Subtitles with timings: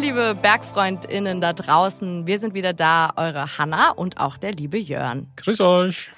[0.00, 2.26] liebe BergfreundInnen da draußen.
[2.26, 5.30] Wir sind wieder da, eure Hanna und auch der liebe Jörn.
[5.36, 6.10] Grüß euch.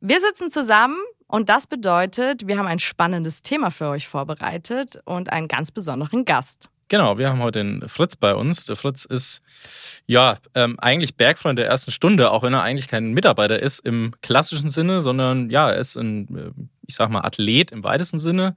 [0.00, 0.96] Wir sitzen zusammen
[1.26, 6.24] und das bedeutet, wir haben ein spannendes Thema für euch vorbereitet und einen ganz besonderen
[6.24, 6.70] Gast.
[6.92, 8.66] Genau, wir haben heute den Fritz bei uns.
[8.66, 9.40] Der Fritz ist
[10.04, 14.12] ja ähm, eigentlich Bergfreund der ersten Stunde, auch wenn er eigentlich kein Mitarbeiter ist im
[14.20, 16.50] klassischen Sinne, sondern ja, er ist ein, äh,
[16.86, 18.56] ich sag mal, Athlet im weitesten Sinne,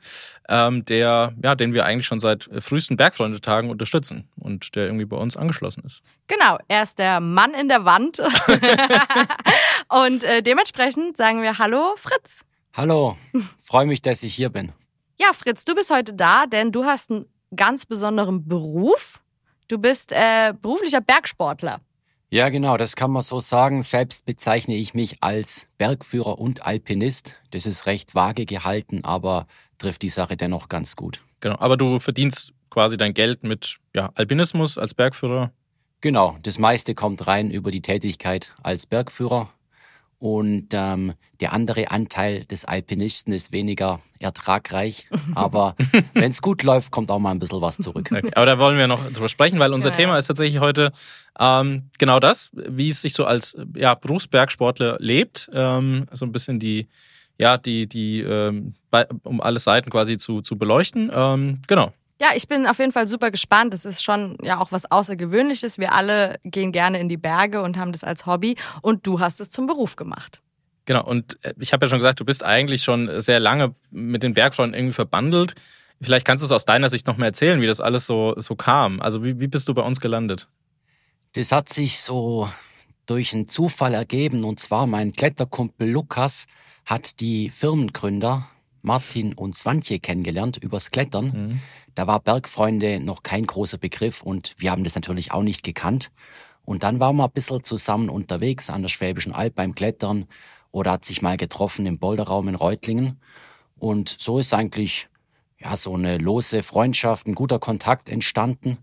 [0.49, 5.15] ähm, der, ja, den wir eigentlich schon seit frühesten Bergfreundetagen unterstützen und der irgendwie bei
[5.15, 6.01] uns angeschlossen ist.
[6.27, 8.19] Genau, er ist der Mann in der Wand.
[9.87, 12.43] und äh, dementsprechend sagen wir Hallo, Fritz.
[12.73, 13.15] Hallo,
[13.63, 14.73] freue mich, dass ich hier bin.
[15.17, 19.21] Ja, Fritz, du bist heute da, denn du hast einen ganz besonderen Beruf.
[19.67, 21.81] Du bist äh, beruflicher Bergsportler.
[22.29, 23.81] Ja, genau, das kann man so sagen.
[23.81, 27.35] Selbst bezeichne ich mich als Bergführer und Alpinist.
[27.51, 31.21] Das ist recht vage gehalten, aber trifft die Sache dennoch ganz gut.
[31.39, 35.51] Genau, aber du verdienst quasi dein Geld mit ja, Alpinismus als Bergführer.
[36.01, 39.49] Genau, das meiste kommt rein über die Tätigkeit als Bergführer.
[40.19, 45.07] Und ähm, der andere Anteil des Alpinisten ist weniger ertragreich.
[45.35, 45.75] Aber
[46.13, 48.09] wenn es gut läuft, kommt auch mal ein bisschen was zurück.
[48.11, 50.91] Okay, aber da wollen wir noch drüber sprechen, weil unser ja, Thema ist tatsächlich heute
[51.39, 55.49] ähm, genau das, wie es sich so als ja, Berufsbergsportler lebt.
[55.53, 56.87] Ähm, so ein bisschen die,
[57.37, 61.11] ja, die, die, ähm, bei, um alle Seiten quasi zu, zu beleuchten.
[61.13, 61.93] Ähm, genau.
[62.19, 63.73] Ja, ich bin auf jeden Fall super gespannt.
[63.73, 65.77] Es ist schon ja auch was Außergewöhnliches.
[65.77, 68.55] Wir alle gehen gerne in die Berge und haben das als Hobby.
[68.81, 70.41] Und du hast es zum Beruf gemacht.
[70.85, 74.23] Genau, und äh, ich habe ja schon gesagt, du bist eigentlich schon sehr lange mit
[74.23, 75.55] den Bergfreunden irgendwie verbandelt.
[76.01, 78.55] Vielleicht kannst du es aus deiner Sicht noch mehr erzählen, wie das alles so, so
[78.55, 79.01] kam.
[79.01, 80.47] Also wie, wie bist du bei uns gelandet?
[81.33, 82.49] Das hat sich so
[83.05, 84.43] durch einen Zufall ergeben.
[84.43, 86.45] Und zwar mein Kletterkumpel Lukas
[86.85, 88.47] hat die Firmengründer
[88.85, 91.25] Martin und Swantje kennengelernt übers Klettern.
[91.25, 91.61] Mhm.
[91.95, 96.11] Da war Bergfreunde noch kein großer Begriff und wir haben das natürlich auch nicht gekannt.
[96.63, 100.25] Und dann waren wir ein bisschen zusammen unterwegs an der Schwäbischen Alb beim Klettern
[100.71, 103.19] oder hat sich mal getroffen im Boulderraum in Reutlingen.
[103.77, 105.09] Und so ist eigentlich
[105.59, 108.77] ja so eine lose Freundschaft, ein guter Kontakt entstanden.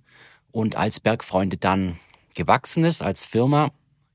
[0.53, 1.99] Und als Bergfreunde dann
[2.35, 3.71] gewachsen ist als Firma,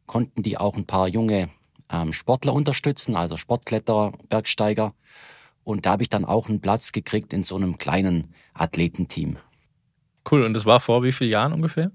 [0.06, 1.50] konnten die auch ein paar junge
[1.92, 4.94] ähm, Sportler unterstützen, also Sportkletterer, Bergsteiger.
[5.68, 9.36] Und da habe ich dann auch einen Platz gekriegt in so einem kleinen Athletenteam.
[10.32, 10.46] Cool.
[10.46, 11.92] Und das war vor wie vielen Jahren ungefähr?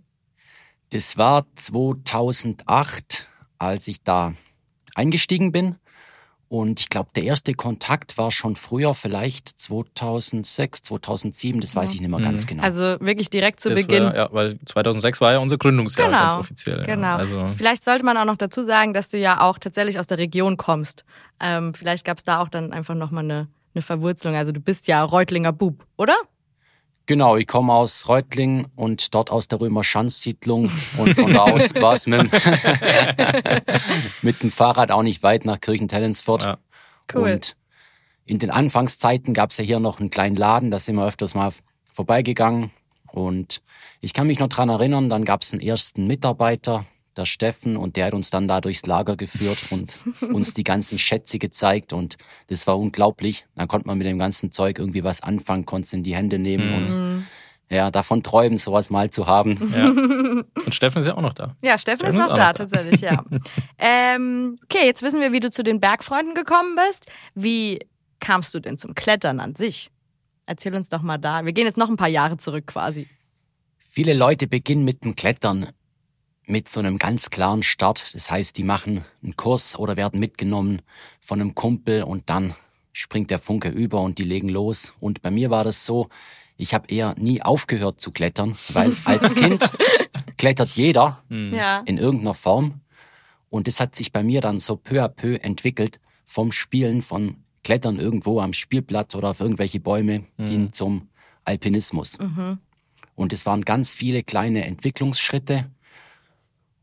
[0.91, 3.27] Das war 2008,
[3.59, 4.35] als ich da
[4.95, 5.77] eingestiegen bin.
[6.49, 12.03] Und ich glaube, der erste Kontakt war schon früher, vielleicht 2006, 2007, das weiß ich
[12.03, 12.25] nicht mehr mhm.
[12.25, 12.63] ganz genau.
[12.63, 14.05] Also wirklich direkt zu das Beginn.
[14.05, 16.85] War, ja, weil 2006 war ja unser Gründungsjahr genau, ganz offiziell.
[16.85, 17.07] Genau.
[17.07, 17.17] Ja.
[17.17, 20.19] Also vielleicht sollte man auch noch dazu sagen, dass du ja auch tatsächlich aus der
[20.19, 21.07] Region kommst.
[21.41, 24.37] Ähm, vielleicht gab es da auch dann einfach nochmal eine eine Verwurzelung.
[24.37, 26.17] Also du bist ja Reutlinger Bub, oder?
[27.07, 31.75] Genau, ich komme aus Reutlingen und dort aus der Römer Schanzsiedlung und von da aus
[31.81, 32.31] war es mit,
[34.23, 36.45] mit, dem Fahrrad auch nicht weit nach Kirchentellensfurt.
[36.45, 36.59] Ja.
[37.13, 37.33] Cool.
[37.33, 37.57] Und
[38.25, 41.35] in den Anfangszeiten gab es ja hier noch einen kleinen Laden, da sind wir öfters
[41.35, 41.53] mal
[41.93, 42.71] vorbeigegangen.
[43.11, 43.63] Und
[44.01, 46.87] ich kann mich noch dran erinnern, dann gab es einen ersten Mitarbeiter,
[47.17, 49.95] der Steffen, und der hat uns dann da durchs Lager geführt und
[50.33, 52.17] uns die ganzen Schätze gezeigt und
[52.49, 53.47] das war unglaublich.
[53.55, 56.39] Dann konnte man mit dem ganzen Zeug irgendwie was anfangen, konnte es in die Hände
[56.39, 56.77] nehmen mhm.
[56.77, 57.27] und
[57.73, 59.73] ja, davon träumen, sowas mal zu haben.
[59.75, 59.89] Ja.
[60.67, 61.57] Und Steffen ist ja auch noch da.
[61.63, 63.25] Ja, Steffen, Steffen ist noch ist da, noch tatsächlich, ja.
[63.79, 67.07] ähm, okay, jetzt wissen wir, wie du zu den Bergfreunden gekommen bist.
[67.35, 67.79] Wie
[68.21, 69.91] kamst du denn zum Klettern an sich?
[70.45, 71.47] Erzähl uns doch mal da.
[71.47, 73.09] Wir gehen jetzt noch ein paar Jahre zurück quasi.
[73.79, 75.69] Viele Leute beginnen mit dem Klettern
[76.47, 78.15] mit so einem ganz klaren Start.
[78.15, 80.83] Das heißt, die machen einen Kurs oder werden mitgenommen
[81.21, 82.55] von einem Kumpel und dann
[82.93, 84.93] springt der Funke über und die legen los.
[85.01, 86.09] Und bei mir war das so,
[86.57, 89.69] ich habe eher nie aufgehört zu klettern, weil als Kind
[90.37, 91.55] klettert jeder hm.
[91.55, 91.81] ja.
[91.87, 92.81] in irgendeiner Form.
[93.49, 97.37] Und das hat sich bei mir dann so peu à peu entwickelt vom Spielen von
[97.65, 100.47] Klettern irgendwo am Spielplatz oder auf irgendwelche Bäume mhm.
[100.47, 101.09] hin zum
[101.45, 102.19] Alpinismus.
[102.19, 102.59] Mhm.
[103.15, 105.71] Und es waren ganz viele kleine Entwicklungsschritte.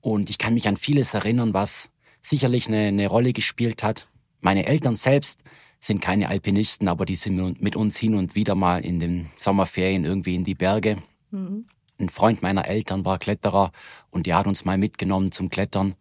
[0.01, 1.91] Und ich kann mich an vieles erinnern, was
[2.21, 4.07] sicherlich eine, eine Rolle gespielt hat.
[4.41, 5.43] Meine Eltern selbst
[5.79, 10.05] sind keine Alpinisten, aber die sind mit uns hin und wieder mal in den Sommerferien
[10.05, 11.01] irgendwie in die Berge.
[11.31, 11.65] Mhm.
[11.99, 13.71] Ein Freund meiner Eltern war Kletterer
[14.09, 15.95] und der hat uns mal mitgenommen zum Klettern.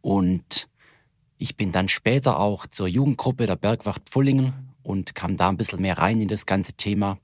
[0.00, 0.68] Und
[1.38, 5.80] ich bin dann später auch zur Jugendgruppe der Bergwacht Pfullingen und kam da ein bisschen
[5.80, 7.18] mehr rein in das ganze Thema.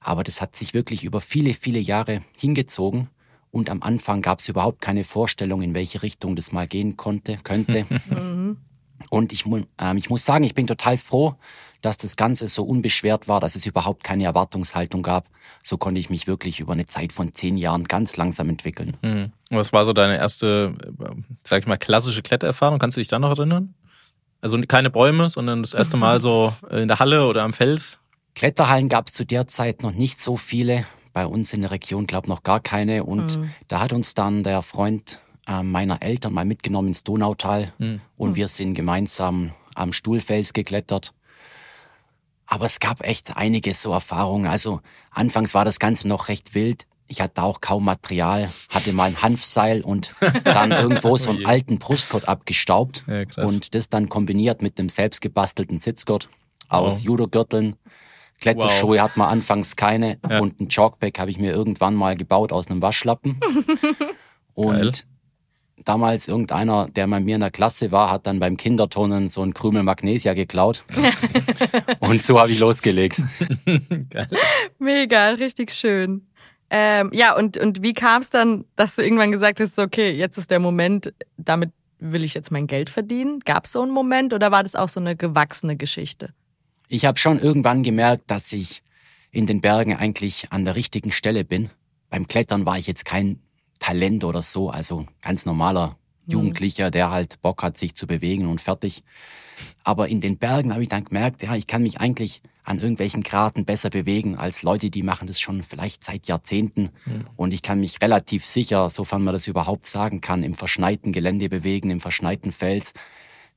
[0.00, 3.10] Aber das hat sich wirklich über viele, viele Jahre hingezogen.
[3.50, 7.38] Und am Anfang gab es überhaupt keine Vorstellung, in welche Richtung das mal gehen konnte,
[7.42, 7.86] könnte.
[9.10, 11.36] Und ich, ähm, ich muss sagen, ich bin total froh,
[11.82, 15.28] dass das Ganze so unbeschwert war, dass es überhaupt keine Erwartungshaltung gab.
[15.62, 18.96] So konnte ich mich wirklich über eine Zeit von zehn Jahren ganz langsam entwickeln.
[19.02, 19.32] Mhm.
[19.50, 21.10] Was war so deine erste, äh,
[21.44, 22.78] sag ich mal, klassische Klettererfahrung?
[22.78, 23.74] Kannst du dich da noch erinnern?
[24.40, 28.00] Also keine Bäume, sondern das erste Mal so in der Halle oder am Fels?
[28.34, 30.84] Kletterhallen gab es zu der Zeit noch nicht so viele.
[31.16, 33.02] Bei uns in der Region, glaube noch gar keine.
[33.02, 33.50] Und mhm.
[33.68, 35.18] da hat uns dann der Freund
[35.48, 37.72] äh, meiner Eltern mal mitgenommen ins Donautal.
[37.78, 38.02] Mhm.
[38.18, 41.14] Und wir sind gemeinsam am Stuhlfels geklettert.
[42.44, 44.46] Aber es gab echt einige so Erfahrungen.
[44.46, 46.86] Also anfangs war das Ganze noch recht wild.
[47.08, 50.14] Ich hatte auch kaum Material, hatte mal ein Hanfseil und
[50.44, 54.90] dann irgendwo so einen oh alten Brustgurt abgestaubt ja, und das dann kombiniert mit einem
[54.90, 56.28] selbstgebastelten Sitzgurt
[56.68, 57.04] aus wow.
[57.06, 57.76] Judo-Gürteln.
[58.40, 59.04] Kletterschuhe wow.
[59.04, 60.40] hat man anfangs keine ja.
[60.40, 63.40] und ein Chalkback habe ich mir irgendwann mal gebaut aus einem Waschlappen.
[64.54, 64.92] und Geil
[65.86, 69.54] damals irgendeiner, der bei mir in der Klasse war, hat dann beim Kinderturnen so ein
[69.54, 70.84] Krümel Magnesia geklaut.
[72.00, 73.22] und so habe ich losgelegt.
[74.10, 74.28] Geil.
[74.78, 76.26] Mega, richtig schön.
[76.68, 80.36] Ähm, ja, und, und wie kam es dann, dass du irgendwann gesagt hast, okay, jetzt
[80.36, 83.40] ist der Moment, damit will ich jetzt mein Geld verdienen?
[83.40, 86.30] Gab es so einen Moment oder war das auch so eine gewachsene Geschichte?
[86.88, 88.82] Ich habe schon irgendwann gemerkt, dass ich
[89.30, 91.70] in den Bergen eigentlich an der richtigen Stelle bin.
[92.10, 93.40] Beim Klettern war ich jetzt kein
[93.78, 95.96] Talent oder so, also ganz normaler
[96.26, 96.32] mhm.
[96.32, 99.02] Jugendlicher, der halt Bock hat, sich zu bewegen und fertig.
[99.84, 103.22] Aber in den Bergen habe ich dann gemerkt, ja, ich kann mich eigentlich an irgendwelchen
[103.22, 106.90] Graden besser bewegen als Leute, die machen das schon vielleicht seit Jahrzehnten.
[107.04, 107.26] Mhm.
[107.36, 111.48] Und ich kann mich relativ sicher, sofern man das überhaupt sagen kann, im verschneiten Gelände
[111.48, 112.92] bewegen, im verschneiten Fels,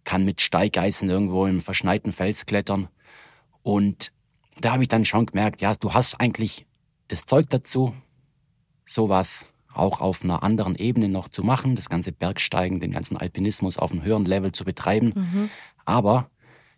[0.03, 2.89] kann mit Steigeisen irgendwo im verschneiten Fels klettern.
[3.63, 4.11] Und
[4.59, 6.65] da habe ich dann schon gemerkt, ja, du hast eigentlich
[7.07, 7.93] das Zeug dazu,
[8.85, 13.77] sowas auch auf einer anderen Ebene noch zu machen, das ganze Bergsteigen, den ganzen Alpinismus
[13.77, 15.13] auf einem höheren Level zu betreiben.
[15.15, 15.49] Mhm.
[15.85, 16.29] Aber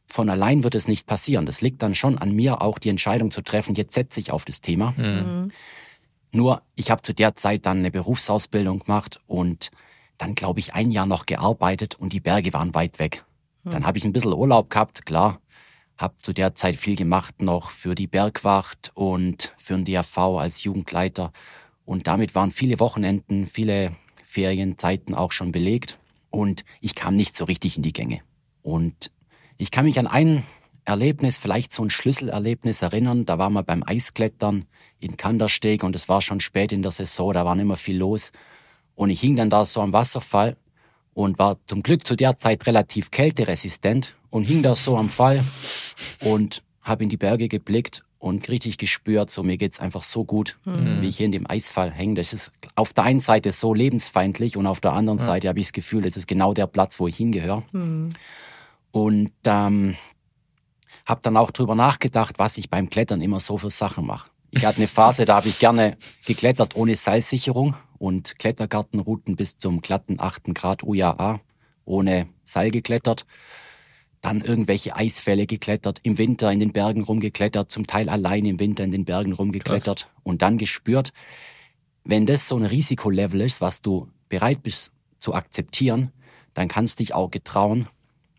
[0.06, 1.46] von allein wird es nicht passieren.
[1.46, 4.46] Das liegt dann schon an mir, auch die Entscheidung zu treffen, jetzt setze ich auf
[4.46, 4.92] das Thema.
[4.92, 5.52] Mhm.
[6.34, 9.72] Nur, ich habe zu der Zeit dann eine Berufsausbildung gemacht und
[10.18, 13.26] dann, glaube ich, ein Jahr noch gearbeitet und die Berge waren weit weg.
[13.64, 13.72] Mhm.
[13.72, 15.41] Dann habe ich ein bisschen Urlaub gehabt, klar.
[16.02, 20.64] Habe zu der Zeit viel gemacht noch für die Bergwacht und für den DAV als
[20.64, 21.32] Jugendleiter
[21.86, 25.98] und damit waren viele Wochenenden, viele Ferienzeiten auch schon belegt.
[26.30, 28.22] Und ich kam nicht so richtig in die Gänge.
[28.62, 29.12] Und
[29.58, 30.46] ich kann mich an ein
[30.86, 33.26] Erlebnis, vielleicht so ein Schlüsselerlebnis erinnern.
[33.26, 34.68] Da waren wir beim Eisklettern
[35.00, 38.32] in Kandersteg und es war schon spät in der Saison, da war immer viel los.
[38.96, 40.56] Und ich hing dann da so am Wasserfall
[41.14, 45.44] und war zum Glück zu der Zeit relativ kälteresistent und hing da so am Fall
[46.22, 50.58] und habe in die Berge geblickt und richtig gespürt, so mir geht's einfach so gut,
[50.66, 51.02] mhm.
[51.02, 52.16] wie ich hier in dem Eisfall hänge.
[52.16, 55.26] Das ist auf der einen Seite so lebensfeindlich und auf der anderen ja.
[55.26, 57.64] Seite habe ich das Gefühl, das ist genau der Platz, wo ich hingehöre.
[57.72, 58.14] Mhm.
[58.92, 59.96] Und ähm,
[61.06, 64.30] habe dann auch drüber nachgedacht, was ich beim Klettern immer so für Sachen mache.
[64.52, 69.82] Ich hatte eine Phase, da habe ich gerne geklettert ohne Seilsicherung und Klettergartenrouten bis zum
[69.82, 70.56] glatten 8.
[70.56, 71.40] Grad UJA
[71.86, 73.26] ohne Seil geklettert
[74.22, 78.84] dann irgendwelche Eisfälle geklettert, im Winter in den Bergen rumgeklettert, zum Teil allein im Winter
[78.84, 80.12] in den Bergen rumgeklettert Krass.
[80.24, 81.12] und dann gespürt,
[82.04, 86.12] wenn das so ein Risikolevel ist, was du bereit bist zu akzeptieren,
[86.54, 87.88] dann kannst du dich auch getrauen,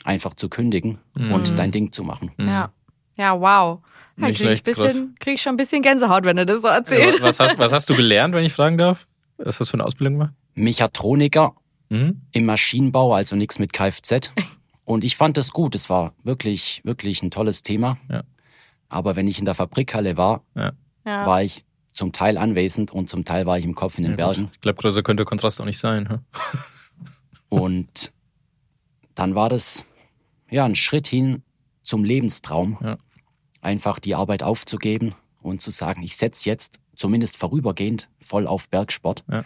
[0.04, 1.32] einfach zu kündigen mhm.
[1.32, 2.30] und dein Ding zu machen.
[2.36, 2.46] Mhm.
[2.46, 2.72] Ja,
[3.16, 3.80] ja, wow.
[4.18, 7.22] Ja, krieg, ich bisschen, krieg ich schon ein bisschen Gänsehaut, wenn du das so erzählst.
[7.22, 9.06] Was, hast, was hast du gelernt, wenn ich fragen darf?
[9.44, 10.34] Was hast du für eine Ausbildung gemacht?
[10.54, 11.54] Mechatroniker
[11.88, 12.22] mhm.
[12.32, 14.30] im Maschinenbau, also nichts mit Kfz.
[14.84, 15.74] Und ich fand das gut.
[15.74, 17.98] Es war wirklich, wirklich ein tolles Thema.
[18.10, 18.24] Ja.
[18.88, 20.72] Aber wenn ich in der Fabrikhalle war, ja.
[21.04, 24.16] war ich zum Teil anwesend und zum Teil war ich im Kopf in den ja,
[24.16, 24.50] Bergen.
[24.52, 26.08] Ich glaube, größer könnte der Kontrast auch nicht sein.
[26.08, 26.18] Hm?
[27.48, 28.12] und
[29.14, 29.84] dann war das
[30.50, 31.42] ja ein Schritt hin
[31.82, 32.78] zum Lebenstraum.
[32.82, 32.98] Ja.
[33.60, 39.24] Einfach die Arbeit aufzugeben und zu sagen, ich setze jetzt zumindest vorübergehend voll auf Bergsport.
[39.30, 39.44] Ja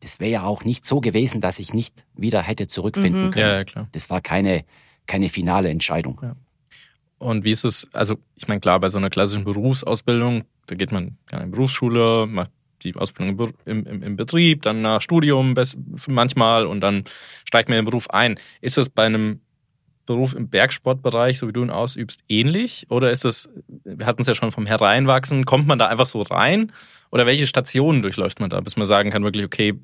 [0.00, 3.30] das wäre ja auch nicht so gewesen, dass ich nicht wieder hätte zurückfinden mhm.
[3.32, 3.48] können.
[3.48, 3.88] Ja, ja, klar.
[3.92, 4.64] Das war keine,
[5.06, 6.20] keine finale Entscheidung.
[6.22, 6.36] Ja.
[7.18, 10.92] Und wie ist es, also ich meine, klar, bei so einer klassischen Berufsausbildung, da geht
[10.92, 12.50] man in die Berufsschule, macht
[12.82, 15.54] die Ausbildung im, im, im Betrieb, dann nach Studium
[16.06, 17.04] manchmal und dann
[17.44, 18.38] steigt man in den Beruf ein.
[18.60, 19.40] Ist das bei einem
[20.08, 22.86] Beruf im Bergsportbereich, so wie du ihn ausübst, ähnlich?
[22.88, 23.50] Oder ist das,
[23.84, 26.72] wir hatten es ja schon vom Hereinwachsen, kommt man da einfach so rein?
[27.10, 29.74] Oder welche Stationen durchläuft man da, bis man sagen kann, wirklich, okay,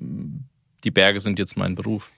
[0.83, 2.11] die Berge sind jetzt mein Beruf?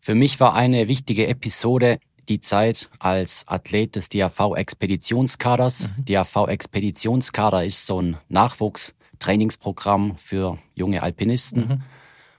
[0.00, 5.88] Für mich war eine wichtige Episode die Zeit als Athlet des DAV-Expeditionskaders.
[5.88, 6.04] Mhm.
[6.04, 11.82] DAV-Expeditionskader ist so ein Nachwuchstrainingsprogramm für junge Alpinisten mhm.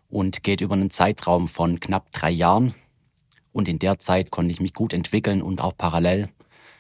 [0.10, 2.75] und geht über einen Zeitraum von knapp drei Jahren.
[3.60, 6.30] Und in der Zeit konnte ich mich gut entwickeln und auch parallel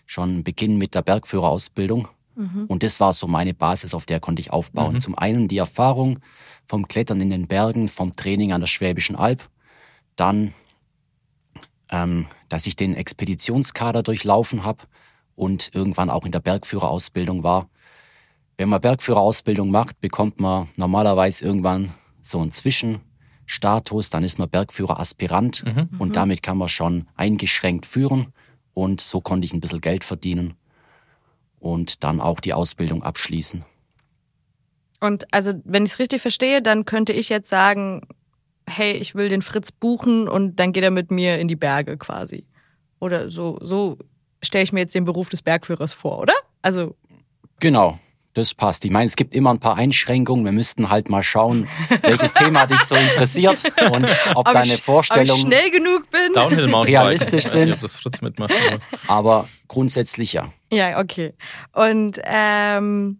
[0.05, 2.07] schon beginnen mit der Bergführerausbildung.
[2.35, 2.67] Mhm.
[2.69, 4.95] Und das war so meine Basis, auf der konnte ich aufbauen.
[4.95, 5.01] Mhm.
[5.01, 6.19] Zum einen die Erfahrung
[6.67, 9.49] vom Klettern in den Bergen, vom Training an der Schwäbischen Alb,
[10.15, 10.53] dann,
[11.91, 14.85] ähm, dass ich den Expeditionskader durchlaufen habe
[15.35, 17.67] und irgendwann auch in der Bergführerausbildung war.
[18.55, 22.53] Wenn man Bergführerausbildung macht, bekommt man normalerweise irgendwann so einen
[23.49, 25.89] Zwischenstatus, dann ist man Bergführeraspirant mhm.
[25.97, 26.13] und mhm.
[26.13, 28.31] damit kann man schon eingeschränkt führen
[28.73, 30.53] und so konnte ich ein bisschen Geld verdienen
[31.59, 33.65] und dann auch die Ausbildung abschließen.
[35.01, 38.01] Und also, wenn ich es richtig verstehe, dann könnte ich jetzt sagen,
[38.67, 41.97] hey, ich will den Fritz buchen und dann geht er mit mir in die Berge
[41.97, 42.45] quasi.
[42.99, 43.97] Oder so, so
[44.43, 46.33] stelle ich mir jetzt den Beruf des Bergführers vor, oder?
[46.61, 46.95] Also.
[47.59, 47.97] Genau.
[48.33, 48.85] Das passt.
[48.85, 50.45] Ich meine, es gibt immer ein paar Einschränkungen.
[50.45, 51.67] Wir müssten halt mal schauen,
[52.03, 57.69] welches Thema dich so interessiert und ob, ob deine Vorstellungen schnell genug bin, realistisch sind.
[57.69, 58.53] Nicht, ob das Fritz mitmacht,
[59.07, 60.53] aber grundsätzlich ja.
[60.71, 61.33] Ja, okay.
[61.73, 63.17] Und ähm,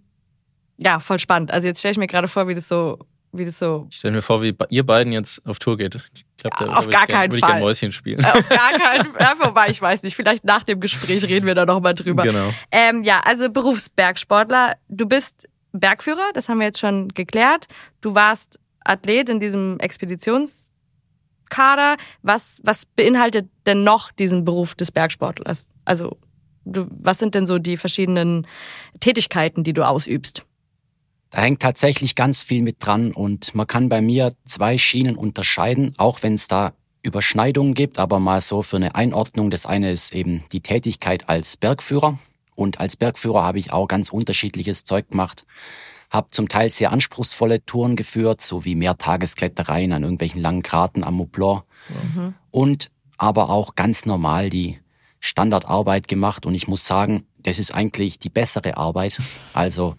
[0.78, 1.52] ja, voll spannend.
[1.52, 3.00] Also jetzt stelle ich mir gerade vor, wie das so
[3.32, 3.88] wie das so.
[3.90, 6.10] Ich stelle mir vor, wie ihr beiden jetzt auf Tour geht.
[6.40, 7.50] Ich glaub, da auf gar keinen gern, Fall.
[7.50, 8.24] Würde ich Mäuschen spielen.
[8.24, 9.34] Auf gar keinen Fall.
[9.40, 10.16] Wobei, ich weiß nicht.
[10.16, 12.24] Vielleicht nach dem Gespräch reden wir da nochmal drüber.
[12.24, 12.54] Genau.
[12.72, 14.78] Ähm, ja, also Berufsbergsportler.
[14.88, 17.68] Du bist Bergführer, das haben wir jetzt schon geklärt.
[18.00, 21.98] Du warst Athlet in diesem Expeditionskader.
[22.22, 25.70] Was, was beinhaltet denn noch diesen Beruf des Bergsportlers?
[25.84, 26.16] Also,
[26.64, 28.48] du, was sind denn so die verschiedenen
[29.02, 30.46] Tätigkeiten, die du ausübst?
[31.30, 35.94] Da hängt tatsächlich ganz viel mit dran und man kann bei mir zwei Schienen unterscheiden,
[35.98, 39.52] auch wenn es da Überschneidungen gibt, aber mal so für eine Einordnung.
[39.52, 42.20] Das eine ist eben die Tätigkeit als Bergführer
[42.56, 45.46] und als Bergführer habe ich auch ganz unterschiedliches Zeug gemacht.
[46.10, 51.26] Hab zum Teil sehr anspruchsvolle Touren geführt, so wie Mehrtagesklettereien an irgendwelchen langen Kraten am
[51.28, 51.64] Blanc.
[51.90, 52.34] Mhm.
[52.52, 54.80] Und aber auch ganz normal die
[55.20, 59.20] Standardarbeit gemacht und ich muss sagen, das ist eigentlich die bessere Arbeit.
[59.54, 59.96] Also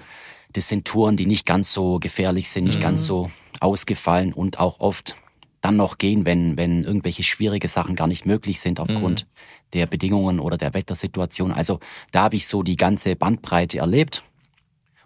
[0.53, 2.85] das sind Touren, die nicht ganz so gefährlich sind, nicht mhm.
[2.85, 3.31] ganz so
[3.61, 5.15] ausgefallen und auch oft
[5.61, 9.29] dann noch gehen, wenn, wenn irgendwelche schwierige Sachen gar nicht möglich sind aufgrund mhm.
[9.75, 11.53] der Bedingungen oder der Wettersituation.
[11.53, 11.81] Also
[12.13, 14.23] da habe ich so die ganze Bandbreite erlebt.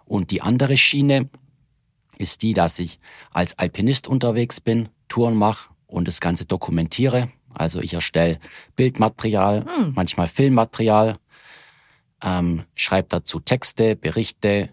[0.05, 1.29] Und die andere Schiene
[2.17, 2.99] ist die, dass ich
[3.31, 7.29] als Alpinist unterwegs bin, Touren mache und das Ganze dokumentiere.
[7.53, 8.39] Also ich erstelle
[8.75, 9.93] Bildmaterial, mhm.
[9.95, 11.17] manchmal Filmmaterial,
[12.23, 14.69] ähm, schreibe dazu Texte, Berichte,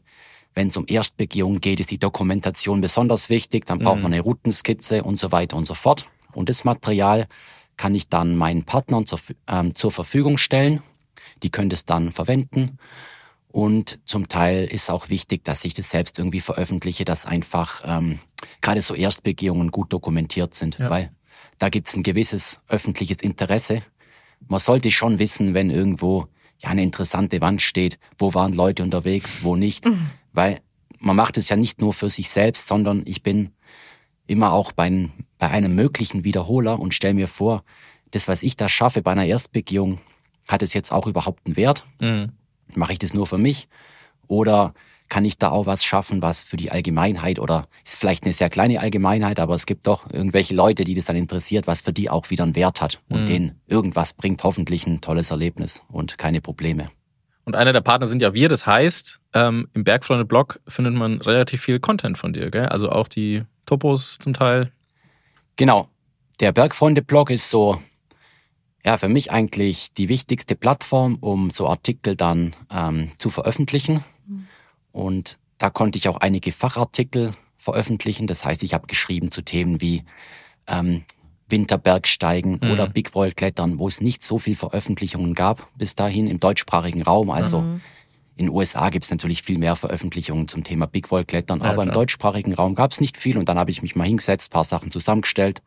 [0.54, 3.66] wenn es um Erstbegehung geht, ist die Dokumentation besonders wichtig.
[3.66, 4.02] Dann braucht mhm.
[4.02, 6.06] man eine Routenskizze und so weiter und so fort.
[6.32, 7.26] Und das Material
[7.76, 9.18] kann ich dann meinen Partnern zur,
[9.48, 10.82] ähm, zur Verfügung stellen.
[11.42, 12.78] Die können das dann verwenden.
[13.48, 18.18] Und zum Teil ist auch wichtig, dass ich das selbst irgendwie veröffentliche, dass einfach ähm,
[18.60, 20.88] gerade so Erstbegehungen gut dokumentiert sind, ja.
[20.88, 21.10] weil
[21.58, 23.82] da gibt's ein gewisses öffentliches Interesse.
[24.48, 26.26] Man sollte schon wissen, wenn irgendwo
[26.62, 29.86] ja eine interessante Wand steht, wo waren Leute unterwegs, wo nicht.
[29.86, 30.60] Mhm weil
[30.98, 33.50] man macht es ja nicht nur für sich selbst, sondern ich bin
[34.26, 37.64] immer auch bei, bei einem möglichen Wiederholer und stelle mir vor,
[38.12, 40.00] das, was ich da schaffe bei einer Erstbegehung,
[40.46, 41.86] hat es jetzt auch überhaupt einen Wert?
[42.00, 42.32] Mhm.
[42.74, 43.68] Mache ich das nur für mich?
[44.28, 44.74] Oder
[45.08, 48.48] kann ich da auch was schaffen, was für die Allgemeinheit oder ist vielleicht eine sehr
[48.48, 52.08] kleine Allgemeinheit, aber es gibt doch irgendwelche Leute, die das dann interessiert, was für die
[52.08, 53.26] auch wieder einen Wert hat und mhm.
[53.26, 56.88] denen irgendwas bringt, hoffentlich ein tolles Erlebnis und keine Probleme.
[57.44, 58.48] Und einer der Partner sind ja wir.
[58.48, 62.66] Das heißt, ähm, im Bergfreunde-Blog findet man relativ viel Content von dir, gell?
[62.66, 64.70] Also auch die Topos zum Teil.
[65.56, 65.88] Genau.
[66.40, 67.80] Der Bergfreunde-Blog ist so,
[68.84, 74.04] ja, für mich eigentlich die wichtigste Plattform, um so Artikel dann ähm, zu veröffentlichen.
[74.26, 74.46] Mhm.
[74.90, 78.26] Und da konnte ich auch einige Fachartikel veröffentlichen.
[78.26, 80.02] Das heißt, ich habe geschrieben zu Themen wie
[80.66, 81.04] ähm,
[81.48, 82.70] Winterbergsteigen mhm.
[82.72, 87.02] oder Big Wall Klettern, wo es nicht so viel Veröffentlichungen gab bis dahin im deutschsprachigen
[87.02, 87.30] Raum.
[87.30, 87.80] Also mhm.
[88.36, 91.66] In den USA gibt es natürlich viel mehr Veröffentlichungen zum Thema Big Wall Klettern, ja,
[91.66, 91.86] aber klar.
[91.86, 94.64] im deutschsprachigen Raum gab es nicht viel und dann habe ich mich mal hingesetzt, paar
[94.64, 95.62] Sachen zusammengestellt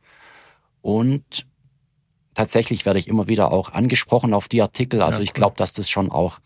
[0.82, 1.46] und
[2.36, 5.02] tatsächlich werde ich immer wieder auch angesprochen auf die Artikel.
[5.02, 6.40] Also ja, ich glaube, dass das schon auch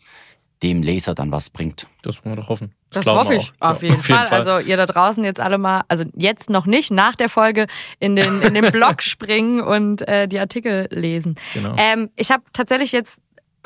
[0.63, 1.88] dem Leser dann was bringt.
[2.01, 2.73] Das wollen wir doch hoffen.
[2.91, 4.27] Das, das hoffe ich auf, jeden, ja, auf jeden Fall.
[4.27, 4.39] Fall.
[4.39, 7.67] Also ihr da draußen jetzt alle mal, also jetzt noch nicht, nach der Folge
[7.99, 11.35] in den, in den Blog springen und äh, die Artikel lesen.
[11.53, 11.75] Genau.
[11.77, 13.19] Ähm, ich habe tatsächlich jetzt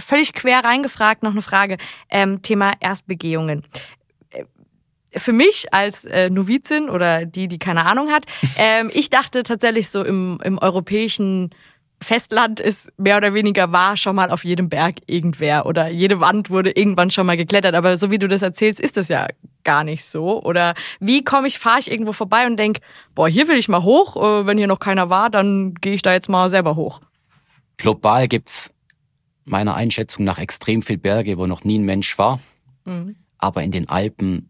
[0.03, 1.77] völlig quer reingefragt, noch eine Frage,
[2.10, 3.63] ähm, Thema Erstbegehungen
[4.31, 4.43] äh,
[5.15, 8.25] für mich als äh, Novizin oder die, die keine Ahnung hat,
[8.57, 11.53] ähm, ich dachte tatsächlich so im, im europäischen
[12.03, 16.50] Festland ist mehr oder weniger war schon mal auf jedem Berg irgendwer oder jede Wand
[16.50, 17.74] wurde irgendwann schon mal geklettert.
[17.74, 19.27] Aber so wie du das erzählst, ist das ja
[19.63, 20.43] gar nicht so.
[20.43, 22.79] Oder wie komme ich, fahre ich irgendwo vorbei und denk,
[23.15, 24.17] boah, hier will ich mal hoch.
[24.17, 27.01] Äh, wenn hier noch keiner war, dann gehe ich da jetzt mal selber hoch.
[27.77, 28.73] Global gibt's
[29.45, 32.39] meiner Einschätzung nach extrem viel Berge, wo noch nie ein Mensch war.
[32.85, 33.15] Mhm.
[33.38, 34.50] Aber in den Alpen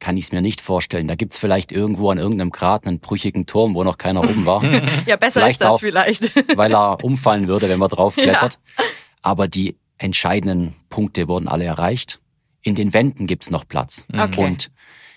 [0.00, 1.08] kann ich es mir nicht vorstellen.
[1.08, 4.62] Da gibt's vielleicht irgendwo an irgendeinem Grat einen brüchigen Turm, wo noch keiner oben war,
[5.06, 5.80] Ja, besser Vielleicht ist das auch.
[5.80, 6.32] vielleicht.
[6.56, 8.58] weil er umfallen würde, wenn man draufklettert.
[9.22, 12.20] Aber die entscheidenden Punkte wurden alle erreicht.
[12.62, 14.04] In den Wänden gibt's noch Platz.
[14.12, 14.44] Okay.
[14.44, 14.70] Und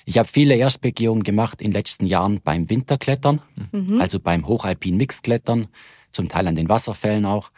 [0.05, 3.41] ich habe viele Erstbegehungen gemacht in den letzten Jahren beim Winterklettern,
[3.71, 4.01] Mhm.
[4.01, 5.67] also beim Hochalpin Mixklettern,
[6.11, 7.51] zum Teil an den Wasserfällen auch.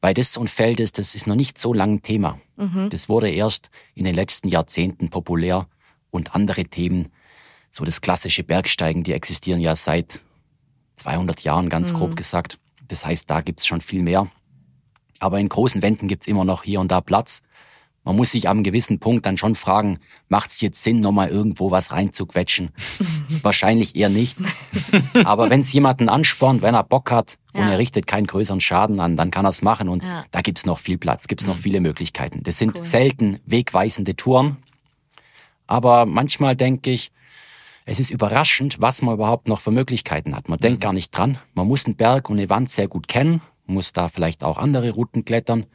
[0.00, 2.40] Weil das so ein Feld ist, das ist noch nicht so lang ein Thema.
[2.56, 2.88] Mhm.
[2.90, 5.66] Das wurde erst in den letzten Jahrzehnten populär
[6.10, 7.10] und andere Themen,
[7.70, 10.20] so das klassische Bergsteigen, die existieren ja seit
[10.96, 12.58] 200 Jahren, ganz grob gesagt.
[12.86, 14.30] Das heißt, da gibt's schon viel mehr.
[15.20, 17.42] Aber in großen Wänden gibt's immer noch hier und da Platz.
[18.08, 19.98] Man muss sich am gewissen Punkt dann schon fragen,
[20.30, 22.70] macht es jetzt Sinn, nochmal irgendwo was reinzuquetschen?
[23.42, 24.38] Wahrscheinlich eher nicht.
[25.24, 27.72] Aber wenn es jemanden anspornt, wenn er Bock hat und Ja.
[27.72, 29.90] er richtet keinen größeren Schaden an, dann kann er es machen.
[29.90, 30.24] Und Ja.
[30.30, 32.42] da gibt's noch viel Platz, gibt's noch viele Möglichkeiten.
[32.44, 32.82] Das sind Cool.
[32.82, 34.56] selten wegweisende Touren.
[35.66, 37.12] Aber manchmal denke ich,
[37.84, 40.48] es ist überraschend, was man überhaupt noch für Möglichkeiten hat.
[40.48, 41.36] Man denkt gar nicht dran.
[41.52, 44.92] Man muss einen Berg und eine Wand sehr gut kennen, muss da vielleicht auch andere
[44.92, 45.66] Routen klettern.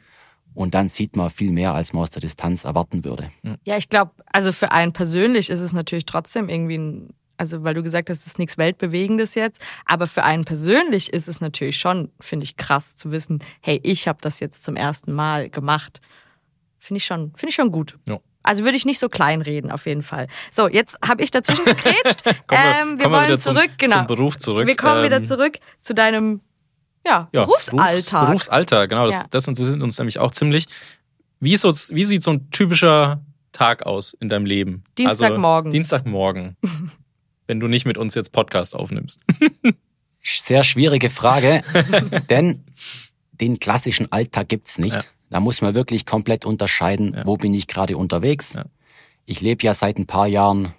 [0.54, 3.30] Und dann sieht man viel mehr, als man aus der Distanz erwarten würde.
[3.64, 7.74] Ja, ich glaube, also für einen persönlich ist es natürlich trotzdem irgendwie ein, also weil
[7.74, 11.78] du gesagt hast, es ist nichts Weltbewegendes jetzt, aber für einen persönlich ist es natürlich
[11.78, 16.00] schon, finde ich, krass zu wissen, hey, ich habe das jetzt zum ersten Mal gemacht.
[16.78, 17.98] Finde ich schon, finde ich schon gut.
[18.06, 18.20] Ja.
[18.44, 20.28] Also würde ich nicht so kleinreden, auf jeden Fall.
[20.52, 21.74] So, jetzt habe ich dazwischen wir,
[22.50, 23.96] ähm, wir wir wollen wieder zurück, zum, genau.
[23.96, 24.66] zum Beruf zurück.
[24.66, 26.40] Wir kommen wieder Ähm, zurück zu deinem
[27.06, 27.76] ja, Ja, Berufsalltag.
[27.80, 29.06] Berufs, Berufsalter, genau.
[29.06, 29.26] Das, Ja.
[29.30, 30.66] das interessiert uns nämlich auch ziemlich.
[31.40, 33.20] Wie, ist so, wie sieht so ein typischer
[33.52, 34.84] Tag aus in deinem Leben?
[34.98, 35.68] Dienstagmorgen.
[35.68, 36.56] Also, Dienstagmorgen.
[37.46, 39.20] wenn du nicht mit uns jetzt Podcast aufnimmst.
[40.22, 41.60] Sehr schwierige Frage,
[42.30, 42.64] denn
[43.32, 44.96] den klassischen Alltag gibt's nicht.
[44.96, 45.02] Ja.
[45.28, 47.26] Da muss man wirklich komplett unterscheiden, Ja.
[47.26, 48.54] wo bin ich gerade unterwegs.
[48.54, 48.64] Ja.
[49.26, 50.72] Ich lebe ja seit ein paar Jahren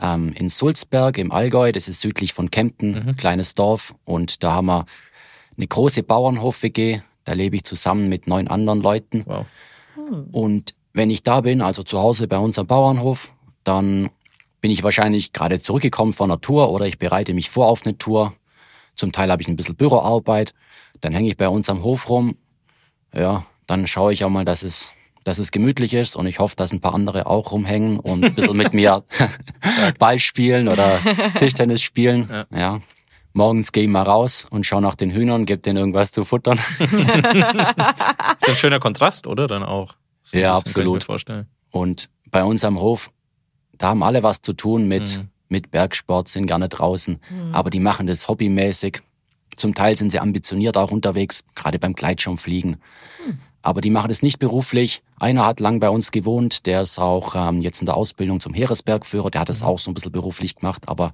[0.00, 3.16] ähm, in Sulzberg im Allgäu, das ist südlich von Kempten, Mhm.
[3.16, 3.94] kleines Dorf.
[4.04, 4.86] Und da haben wir
[5.56, 7.00] eine große Bauernhof-WG.
[7.24, 9.24] Da lebe ich zusammen mit neun anderen Leuten.
[9.26, 9.46] Wow.
[10.32, 13.32] Und wenn ich da bin, also zu Hause bei unserem Bauernhof,
[13.64, 14.10] dann
[14.60, 17.98] bin ich wahrscheinlich gerade zurückgekommen von einer Tour oder ich bereite mich vor auf eine
[17.98, 18.32] Tour.
[18.94, 20.54] Zum Teil habe ich ein bisschen Büroarbeit.
[21.00, 22.36] Dann hänge ich bei uns am Hof rum.
[23.12, 24.90] Ja, dann schaue ich auch mal, dass es,
[25.24, 28.34] dass es gemütlich ist und ich hoffe, dass ein paar andere auch rumhängen und ein
[28.34, 29.04] bisschen mit mir
[29.98, 31.00] Ball spielen oder
[31.38, 32.28] Tischtennis spielen.
[32.30, 32.58] Ja.
[32.58, 32.80] Ja.
[33.36, 36.58] Morgens gehe ich mal raus und schaue nach den Hühnern, gebe denen irgendwas zu futtern.
[36.78, 39.46] Ist ein schöner Kontrast, oder?
[39.46, 39.94] Dann auch.
[40.22, 40.94] So Ja, bisschen, Kann ich absolut.
[40.94, 41.46] mir vorstellen.
[41.70, 43.10] Und bei uns am Hof,
[43.76, 45.28] da haben alle was zu tun mit, Mhm.
[45.48, 47.20] mit Bergsport, sind gerne draußen.
[47.52, 49.02] Aber die machen das hobbymäßig.
[49.56, 52.76] Zum Teil sind sie ambitioniert auch unterwegs, gerade beim Gleitschirmfliegen.
[53.62, 55.02] Aber die machen es nicht beruflich.
[55.18, 58.52] Einer hat lang bei uns gewohnt, der ist auch ähm, jetzt in der Ausbildung zum
[58.52, 60.82] Heeresbergführer, der hat es auch so ein bisschen beruflich gemacht.
[60.86, 61.12] Aber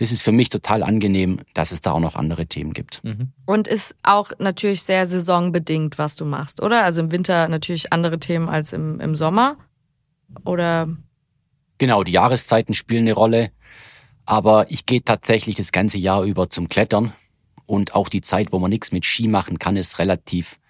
[0.00, 3.04] das ist für mich total angenehm, dass es da auch noch andere Themen gibt.
[3.04, 3.32] Mhm.
[3.44, 6.84] Und ist auch natürlich sehr saisonbedingt, was du machst, oder?
[6.84, 9.58] Also im Winter natürlich andere Themen als im, im Sommer.
[10.46, 10.88] Oder
[11.76, 13.50] Genau, die Jahreszeiten spielen eine Rolle.
[14.24, 17.12] Aber ich gehe tatsächlich das ganze Jahr über zum Klettern.
[17.66, 20.60] Und auch die Zeit, wo man nichts mit Ski machen kann, ist relativ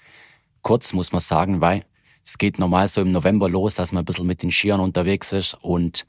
[0.62, 1.84] kurz, muss man sagen, weil
[2.24, 5.32] es geht normal so im November los, dass man ein bisschen mit den Skiern unterwegs
[5.32, 5.54] ist.
[5.54, 6.04] Und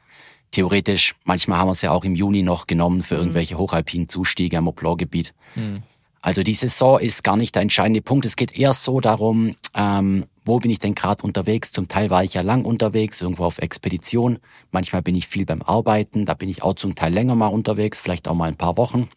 [0.51, 4.57] theoretisch, manchmal haben wir es ja auch im Juni noch genommen für irgendwelche hochalpinen Zustiege
[4.57, 5.33] am Mont-Blanc-Gebiet.
[5.55, 5.83] Mhm.
[6.21, 8.25] Also die Saison ist gar nicht der entscheidende Punkt.
[8.25, 11.71] Es geht eher so darum, ähm, wo bin ich denn gerade unterwegs?
[11.71, 14.37] Zum Teil war ich ja lang unterwegs, irgendwo auf Expedition.
[14.71, 16.25] Manchmal bin ich viel beim Arbeiten.
[16.25, 19.09] Da bin ich auch zum Teil länger mal unterwegs, vielleicht auch mal ein paar Wochen.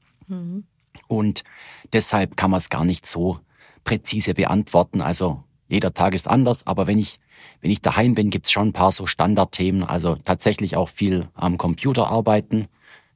[1.06, 1.44] Und
[1.92, 3.38] deshalb kann man es gar nicht so
[3.84, 5.02] präzise beantworten.
[5.02, 7.18] Also jeder Tag ist anders, aber wenn ich
[7.60, 9.84] wenn ich daheim bin, gibt's schon ein paar so Standardthemen.
[9.84, 12.68] Also tatsächlich auch viel am Computer arbeiten,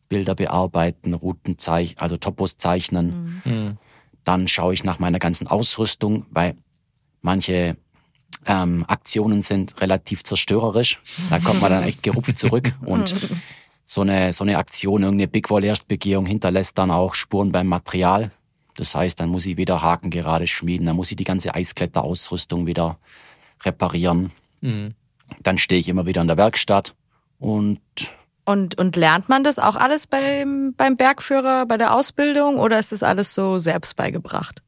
[0.09, 3.43] Bilder bearbeiten, Routen zeichnen, also Topos zeichnen.
[3.45, 3.77] Mhm.
[4.25, 6.55] Dann schaue ich nach meiner ganzen Ausrüstung, weil
[7.23, 7.77] manche
[8.47, 11.01] ähm, Aktionen sind relativ zerstörerisch.
[11.31, 12.75] Da kommt man dann echt gerupft zurück.
[12.85, 13.15] Und
[13.87, 18.31] so eine, so eine Aktion, irgendeine Big Wall Erstbegehung hinterlässt dann auch Spuren beim Material.
[18.77, 22.67] Das heißt, dann muss ich wieder Haken gerade schmieden, dann muss ich die ganze Eiskletterausrüstung
[22.67, 22.99] wieder
[23.65, 24.33] reparieren.
[24.61, 24.95] Mhm.
[25.43, 26.95] Dann stehe ich immer wieder in der Werkstatt
[27.39, 27.81] und
[28.45, 32.93] und, und lernt man das auch alles beim, beim Bergführer, bei der Ausbildung oder ist
[32.93, 34.63] das alles so selbst beigebracht?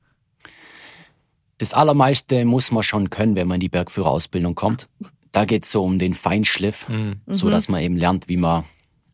[1.57, 4.89] Das Allermeiste muss man schon können, wenn man in die Bergführerausbildung kommt.
[5.33, 7.23] Da geht's so um den Feinschliff, Mhm.
[7.27, 8.65] so dass man eben lernt, wie man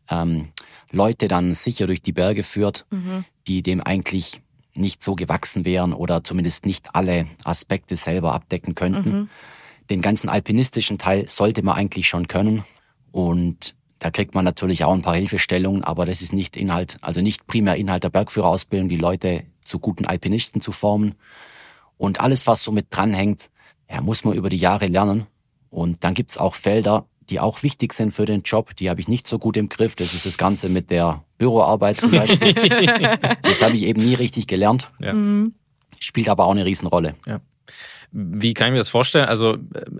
[0.09, 0.49] ähm,
[0.91, 2.85] Leute dann sicher durch die Berge führt,
[3.47, 4.41] die dem eigentlich
[4.73, 9.09] nicht so gewachsen wären oder zumindest nicht alle Aspekte selber abdecken könnten.
[9.09, 9.29] Mhm.
[9.89, 12.63] Den ganzen alpinistischen Teil sollte man eigentlich schon können.
[13.11, 17.21] Und da kriegt man natürlich auch ein paar Hilfestellungen, aber das ist nicht Inhalt, also
[17.21, 21.15] nicht primär Inhalt der Bergführerausbildung, die Leute zu guten Alpinisten zu formen.
[21.97, 23.49] Und alles, was so mit dranhängt,
[23.89, 25.27] ja, muss man über die Jahre lernen.
[25.69, 28.75] Und dann gibt's auch Felder, die auch wichtig sind für den Job.
[28.75, 29.95] Die habe ich nicht so gut im Griff.
[29.95, 32.53] Das ist das Ganze mit der Büroarbeit zum Beispiel.
[33.41, 34.91] das habe ich eben nie richtig gelernt.
[34.99, 35.13] Ja.
[35.13, 35.53] Mhm.
[35.99, 37.15] Spielt aber auch eine Riesenrolle.
[37.25, 37.39] Ja.
[38.11, 39.25] Wie kann ich mir das vorstellen?
[39.25, 39.57] Also, äh,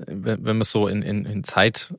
[0.08, 1.94] wenn man es so in, in, in Zeit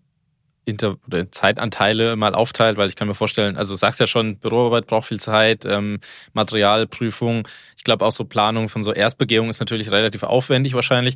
[0.68, 4.36] Inter oder Zeitanteile mal aufteilt, weil ich kann mir vorstellen, also du sagst ja schon,
[4.36, 5.98] Büroarbeit braucht viel Zeit, ähm,
[6.34, 7.48] Materialprüfung.
[7.76, 11.14] Ich glaube auch so Planung von so Erstbegehung ist natürlich relativ aufwendig wahrscheinlich.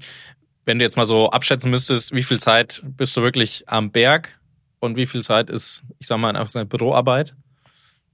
[0.64, 4.40] Wenn du jetzt mal so abschätzen müsstest, wie viel Zeit bist du wirklich am Berg
[4.80, 7.34] und wie viel Zeit ist, ich sag mal, einfach seine Büroarbeit?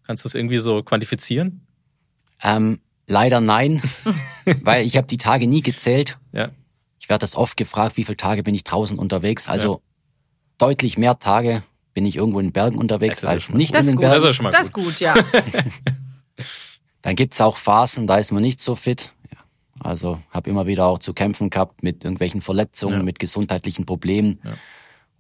[0.05, 1.67] Kannst du das irgendwie so quantifizieren?
[2.43, 3.83] Ähm, leider nein,
[4.63, 6.19] weil ich habe die Tage nie gezählt.
[6.33, 6.51] Ja.
[7.09, 9.49] Ich werde das oft gefragt, wie viele Tage bin ich draußen unterwegs.
[9.49, 9.81] Also ja.
[10.59, 11.63] deutlich mehr Tage
[11.95, 14.03] bin ich irgendwo in den Bergen unterwegs als nicht in den gut.
[14.03, 14.21] Bergen.
[14.21, 14.89] Das ist schon mal das gut.
[14.89, 15.15] ist gut, ja.
[17.01, 19.11] Dann gibt's auch Phasen, da ist man nicht so fit.
[19.81, 23.03] Also habe immer wieder auch zu kämpfen gehabt mit irgendwelchen Verletzungen, ja.
[23.03, 24.41] mit gesundheitlichen Problemen.
[24.45, 24.59] Ja.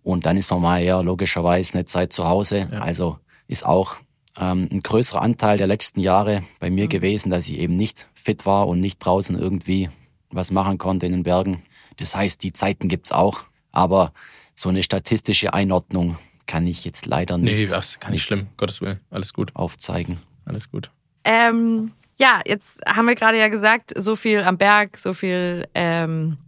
[0.03, 2.68] Und dann ist man mal ja logischerweise eine Zeit zu Hause.
[2.70, 2.81] Ja.
[2.81, 3.96] Also ist auch
[4.37, 6.90] ähm, ein größerer Anteil der letzten Jahre bei mir mhm.
[6.90, 9.88] gewesen, dass ich eben nicht fit war und nicht draußen irgendwie
[10.31, 11.62] was machen konnte in den Bergen.
[11.99, 14.13] Das heißt, die Zeiten gibt's auch, aber
[14.55, 17.59] so eine statistische Einordnung kann ich jetzt leider nicht.
[17.59, 19.01] Nee, das gar nicht schlimm, Gottes Willen.
[19.11, 19.55] Alles gut.
[19.55, 20.19] Aufzeigen.
[20.47, 20.91] Alles gut.
[21.25, 26.39] Ähm, ja, jetzt haben wir gerade ja gesagt, so viel am Berg, so viel, ähm,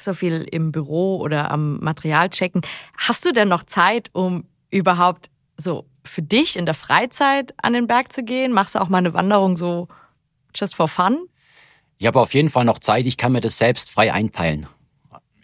[0.00, 2.62] so viel im Büro oder am Material checken.
[2.96, 7.86] Hast du denn noch Zeit, um überhaupt so für dich in der Freizeit an den
[7.86, 8.52] Berg zu gehen?
[8.52, 9.88] Machst du auch mal eine Wanderung so
[10.54, 11.28] just for fun?
[11.98, 13.06] Ich habe auf jeden Fall noch Zeit.
[13.06, 14.66] Ich kann mir das selbst frei einteilen.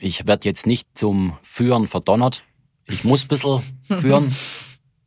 [0.03, 2.43] Ich werde jetzt nicht zum Führen verdonnert.
[2.89, 3.63] Ich muss ein bisschen
[4.01, 4.35] führen,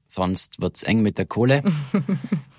[0.08, 1.64] sonst wird's eng mit der Kohle.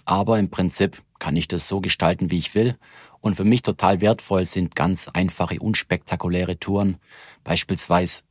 [0.05, 2.77] Aber im Prinzip kann ich das so gestalten, wie ich will.
[3.21, 6.99] Und für mich total wertvoll sind ganz einfache, unspektakuläre Touren.
[7.43, 8.23] Beispielsweise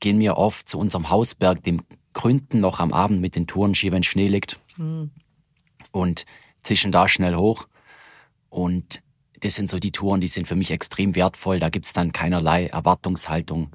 [0.00, 1.80] gehen wir oft zu unserem Hausberg, dem
[2.12, 4.60] Gründen, noch am Abend mit den Tourenski, wenn Schnee liegt.
[4.76, 5.10] Mhm.
[5.92, 6.26] Und
[6.62, 7.68] zischen da schnell hoch.
[8.50, 9.00] Und
[9.46, 11.58] das sind so die Touren, die sind für mich extrem wertvoll.
[11.58, 13.70] Da gibt's dann keinerlei Erwartungshaltung.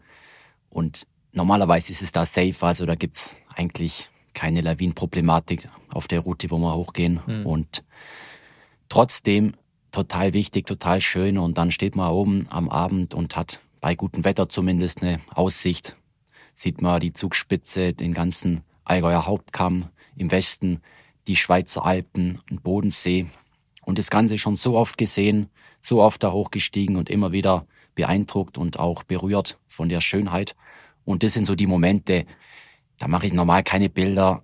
[0.70, 6.52] Und normalerweise ist es da safe, also da gibt's eigentlich keine Lawinenproblematik auf der Route,
[6.52, 7.22] wo wir hochgehen.
[7.26, 7.46] Mhm.
[7.46, 7.84] Und
[8.90, 9.54] trotzdem
[9.92, 11.38] total wichtig, total schön.
[11.38, 15.96] Und dann steht man oben am Abend und hat bei gutem Wetter zumindest eine Aussicht.
[16.54, 20.82] Sieht man die Zugspitze, den ganzen Allgäuer Hauptkamm im Westen,
[21.28, 23.30] die Schweizer Alpen, den Bodensee.
[23.82, 25.50] Und das Ganze schon so oft gesehen,
[25.82, 27.66] so oft da hochgestiegen und immer wieder
[27.96, 30.56] beeindruckt und auch berührt von der Schönheit.
[31.04, 32.26] Und das sind so die Momente,
[33.00, 34.44] da mache ich normal keine Bilder.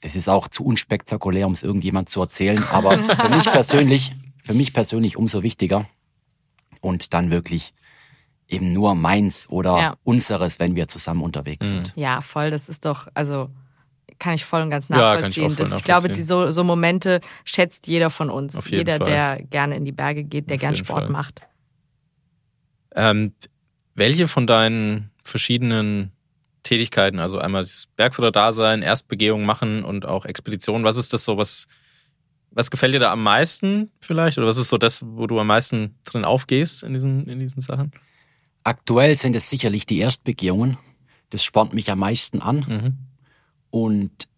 [0.00, 2.62] Das ist auch zu unspektakulär, um es irgendjemand zu erzählen.
[2.70, 5.88] Aber für mich persönlich, für mich persönlich umso wichtiger.
[6.82, 7.72] Und dann wirklich
[8.46, 9.94] eben nur meins oder ja.
[10.04, 11.76] unseres, wenn wir zusammen unterwegs mhm.
[11.76, 11.92] sind.
[11.96, 12.50] Ja, voll.
[12.50, 13.48] Das ist doch, also
[14.18, 15.44] kann ich voll und ganz nachvollziehen.
[15.44, 18.68] Ja, ich, das, ich glaube, die so, so Momente schätzt jeder von uns.
[18.68, 19.06] jeder, Fall.
[19.06, 21.10] der gerne in die Berge geht, der gern Sport Fall.
[21.10, 21.42] macht.
[22.94, 23.32] Ähm,
[23.94, 26.12] welche von deinen verschiedenen
[26.62, 30.82] Tätigkeiten, also einmal das Bergführer-Dasein, Erstbegehung machen und auch Expedition.
[30.82, 31.68] Was ist das so, was,
[32.50, 34.38] was gefällt dir da am meisten vielleicht?
[34.38, 37.60] Oder was ist so das, wo du am meisten drin aufgehst in diesen, in diesen
[37.60, 37.92] Sachen?
[38.64, 40.78] Aktuell sind es sicherlich die Erstbegehungen.
[41.30, 42.64] Das spornt mich am meisten an.
[42.66, 43.13] Mhm.
[43.74, 44.28] Und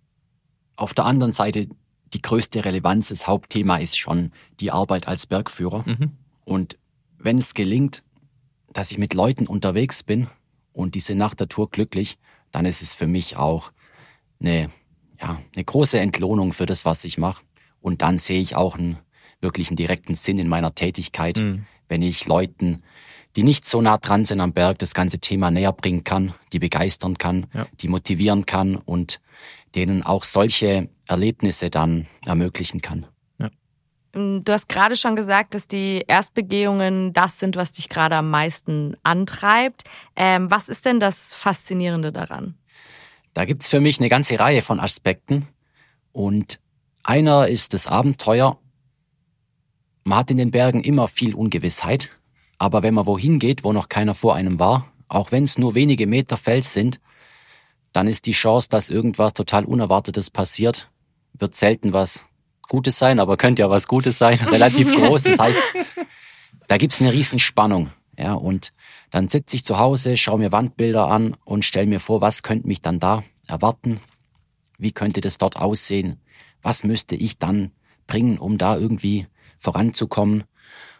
[0.76, 1.68] auf der anderen Seite
[2.14, 5.84] die größte Relevanz, das Hauptthema ist schon die Arbeit als Bergführer.
[5.86, 6.12] Mhm.
[6.46, 6.78] Und
[7.18, 8.02] wenn es gelingt,
[8.72, 10.28] dass ich mit Leuten unterwegs bin,
[10.72, 12.16] und die sind nach der Tour glücklich,
[12.50, 13.72] dann ist es für mich auch
[14.40, 14.70] eine,
[15.20, 17.42] ja, eine große Entlohnung für das, was ich mache.
[17.82, 18.96] Und dann sehe ich auch einen
[19.42, 21.66] wirklichen direkten Sinn in meiner Tätigkeit, mhm.
[21.90, 22.82] wenn ich Leuten,
[23.36, 26.58] die nicht so nah dran sind am Berg, das ganze Thema näher bringen kann, die
[26.58, 27.66] begeistern kann, ja.
[27.80, 29.20] die motivieren kann und
[29.76, 33.06] denen auch solche Erlebnisse dann ermöglichen kann.
[34.16, 38.30] Ähm, du hast gerade schon gesagt, dass die Erstbegehungen das sind, was dich gerade am
[38.30, 39.84] meisten antreibt.
[40.16, 42.54] Ähm, was ist denn das Faszinierende daran?
[43.34, 45.46] Da gibt's für mich eine ganze Reihe von Aspekten.
[46.12, 46.60] Und
[47.04, 48.58] einer ist das Abenteuer.
[50.04, 52.10] Man hat in den Bergen immer viel Ungewissheit.
[52.58, 55.74] Aber wenn man wohin geht, wo noch keiner vor einem war, auch wenn es nur
[55.74, 57.00] wenige Meter Fels sind,
[57.92, 60.88] dann ist die Chance, dass irgendwas total Unerwartetes passiert,
[61.32, 62.24] wird selten was
[62.68, 65.22] Gutes sein, aber könnte ja was Gutes sein, relativ groß.
[65.24, 65.62] Das heißt,
[66.66, 67.90] da gibt's eine Riesenspannung.
[68.18, 68.72] Ja, und
[69.10, 72.66] dann sitze ich zu Hause, schaue mir Wandbilder an und stelle mir vor, was könnte
[72.66, 74.00] mich dann da erwarten?
[74.78, 76.20] Wie könnte das dort aussehen?
[76.62, 77.72] Was müsste ich dann
[78.06, 79.26] bringen, um da irgendwie
[79.58, 80.44] voranzukommen?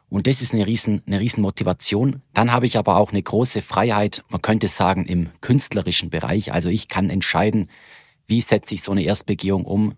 [0.09, 2.23] Und das ist eine riesen, eine riesen Motivation.
[2.33, 6.53] Dann habe ich aber auch eine große Freiheit, man könnte sagen, im künstlerischen Bereich.
[6.53, 7.69] Also ich kann entscheiden,
[8.27, 9.95] wie setze ich so eine Erstbegehung um?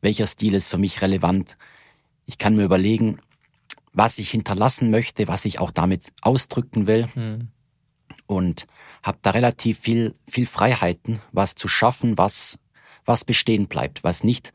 [0.00, 1.56] Welcher Stil ist für mich relevant?
[2.24, 3.18] Ich kann mir überlegen,
[3.92, 7.08] was ich hinterlassen möchte, was ich auch damit ausdrücken will.
[7.14, 7.48] Mhm.
[8.26, 8.66] Und
[9.02, 12.58] habe da relativ viel, viel Freiheiten, was zu schaffen, was,
[13.04, 14.52] was bestehen bleibt, was nicht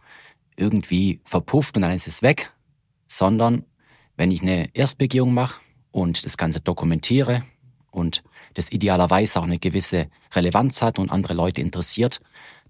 [0.57, 2.51] irgendwie verpufft und dann ist es weg,
[3.07, 3.65] sondern
[4.21, 7.41] wenn ich eine Erstbegehung mache und das Ganze dokumentiere
[7.89, 8.21] und
[8.53, 12.21] das idealerweise auch eine gewisse Relevanz hat und andere Leute interessiert,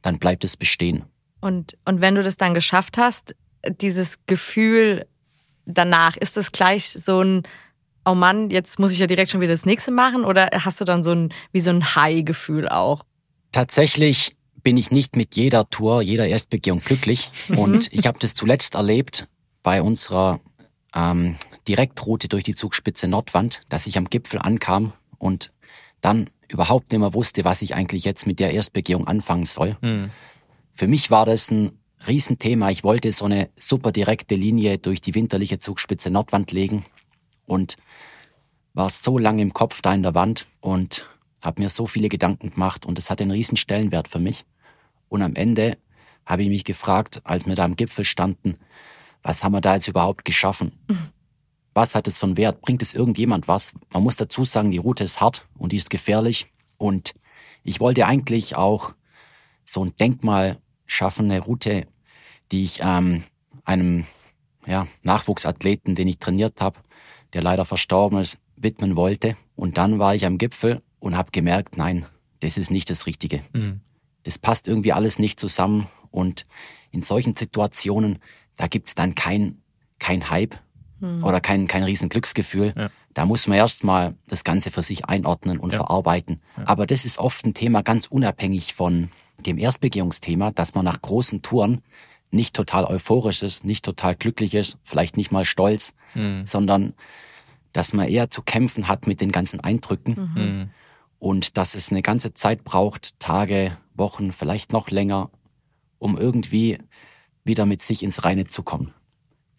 [0.01, 1.03] dann bleibt es bestehen.
[1.41, 3.35] Und, und wenn du das dann geschafft hast,
[3.81, 5.05] dieses Gefühl
[5.65, 7.43] danach, ist es gleich so ein,
[8.05, 10.85] oh Mann, jetzt muss ich ja direkt schon wieder das nächste machen oder hast du
[10.85, 13.03] dann so ein, wie so ein High-Gefühl auch?
[13.51, 18.75] Tatsächlich bin ich nicht mit jeder Tour, jeder Erstbegehung glücklich und ich habe das zuletzt
[18.75, 19.27] erlebt
[19.63, 20.39] bei unserer
[20.95, 25.51] ähm, Direktroute durch die Zugspitze Nordwand, dass ich am Gipfel ankam und
[26.01, 29.77] dann überhaupt nicht mehr wusste, was ich eigentlich jetzt mit der Erstbegehung anfangen soll.
[29.81, 30.11] Mhm.
[30.73, 31.77] Für mich war das ein
[32.07, 32.69] Riesenthema.
[32.69, 36.85] Ich wollte so eine super direkte Linie durch die winterliche Zugspitze Nordwand legen
[37.45, 37.77] und
[38.73, 41.07] war so lange im Kopf da in der Wand und
[41.43, 44.45] habe mir so viele Gedanken gemacht und es hatte einen riesen Stellenwert für mich.
[45.09, 45.77] Und am Ende
[46.25, 48.57] habe ich mich gefragt, als wir da am Gipfel standen,
[49.23, 50.73] was haben wir da jetzt überhaupt geschaffen?
[51.73, 52.61] Was hat es von Wert?
[52.61, 53.73] Bringt es irgendjemand was?
[53.93, 56.51] Man muss dazu sagen, die Route ist hart und die ist gefährlich.
[56.77, 57.13] Und
[57.63, 58.93] ich wollte eigentlich auch
[59.63, 61.85] so ein Denkmal schaffen, eine Route,
[62.51, 63.23] die ich ähm,
[63.63, 64.05] einem
[64.65, 66.79] ja, Nachwuchsathleten, den ich trainiert habe,
[67.33, 69.37] der leider verstorben ist, widmen wollte.
[69.55, 72.05] Und dann war ich am Gipfel und habe gemerkt, nein,
[72.41, 73.41] das ist nicht das Richtige.
[73.53, 73.81] Mhm.
[74.23, 75.87] Das passt irgendwie alles nicht zusammen.
[76.11, 76.45] Und
[76.91, 78.19] in solchen Situationen,
[78.61, 79.57] da gibt's dann kein,
[79.97, 80.55] kein Hype
[80.99, 81.23] mhm.
[81.23, 82.75] oder kein, kein riesen Glücksgefühl.
[82.77, 82.89] Ja.
[83.15, 85.77] Da muss man erstmal das Ganze für sich einordnen und ja.
[85.77, 86.41] verarbeiten.
[86.57, 86.67] Ja.
[86.67, 91.41] Aber das ist oft ein Thema ganz unabhängig von dem Erstbegehungsthema, dass man nach großen
[91.41, 91.81] Touren
[92.29, 96.45] nicht total euphorisch ist, nicht total glücklich ist, vielleicht nicht mal stolz, mhm.
[96.45, 96.93] sondern
[97.73, 100.43] dass man eher zu kämpfen hat mit den ganzen Eindrücken mhm.
[100.43, 100.69] mhm.
[101.17, 105.31] und dass es eine ganze Zeit braucht, Tage, Wochen, vielleicht noch länger,
[105.97, 106.77] um irgendwie
[107.43, 108.93] wieder mit sich ins Reine zu kommen.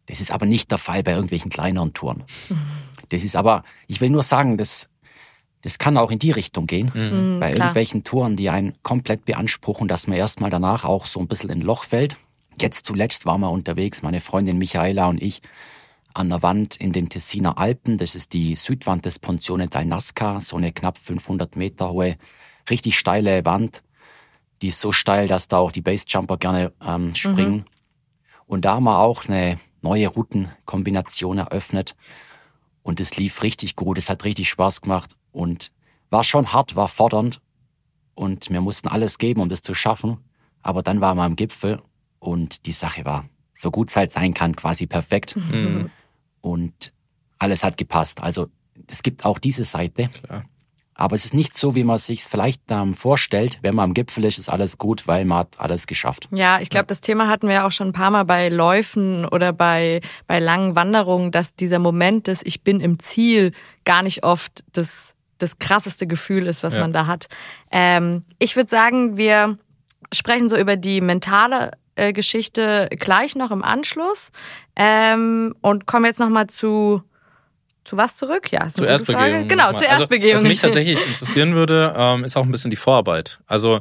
[0.07, 2.25] Das ist aber nicht der Fall bei irgendwelchen kleineren Touren.
[2.49, 2.57] Mhm.
[3.09, 4.88] Das ist aber, ich will nur sagen, das
[5.62, 6.90] das kann auch in die Richtung gehen.
[6.92, 7.40] Mhm.
[7.40, 7.68] Bei Klar.
[7.68, 11.61] irgendwelchen Touren, die einen komplett beanspruchen, dass man erstmal danach auch so ein bisschen in
[11.61, 12.16] ein Loch fällt.
[12.61, 15.40] Jetzt zuletzt waren wir unterwegs, meine Freundin Michaela und ich,
[16.14, 17.97] an der Wand in den Tessiner Alpen.
[17.97, 22.16] Das ist die Südwand des Ponzione del Nasca, so eine knapp 500 Meter hohe,
[22.68, 23.83] richtig steile Wand.
[24.61, 27.55] Die ist so steil, dass da auch die Basejumper gerne ähm, springen.
[27.55, 27.64] Mhm.
[28.53, 31.97] Und da haben wir auch eine neue Routenkombination eröffnet.
[32.83, 35.73] Und es lief richtig gut, es hat richtig Spaß gemacht und
[36.11, 37.41] war schon hart, war fordernd.
[38.15, 40.19] Und wir mussten alles geben, um das zu schaffen.
[40.61, 41.81] Aber dann waren wir am Gipfel
[42.19, 45.35] und die Sache war so gut es halt sein kann, quasi perfekt.
[45.35, 45.91] Mhm.
[46.43, 46.93] Und
[47.38, 48.23] alles hat gepasst.
[48.23, 48.49] Also
[48.87, 50.11] es gibt auch diese Seite.
[50.25, 50.45] Klar.
[50.95, 53.59] Aber es ist nicht so, wie man sich vielleicht ähm, vorstellt.
[53.63, 56.29] Wenn man am Gipfel ist, ist alles gut, weil man hat alles geschafft.
[56.31, 59.53] Ja, ich glaube, das Thema hatten wir auch schon ein paar Mal bei Läufen oder
[59.53, 63.53] bei, bei langen Wanderungen, dass dieser Moment des Ich bin im Ziel
[63.85, 66.81] gar nicht oft das, das krasseste Gefühl ist, was ja.
[66.81, 67.29] man da hat.
[67.71, 69.59] Ähm, ich würde sagen, wir
[70.13, 74.31] sprechen so über die mentale äh, Geschichte gleich noch im Anschluss
[74.77, 77.03] ähm, und kommen jetzt nochmal zu
[77.85, 78.53] zu was zurück?
[78.53, 79.49] Ja, zur Erstbegehung.
[79.49, 80.35] Genau, zur Erstbegehung.
[80.35, 83.40] Also, was mich tatsächlich interessieren würde, ähm, ist auch ein bisschen die Vorarbeit.
[83.47, 83.81] Also,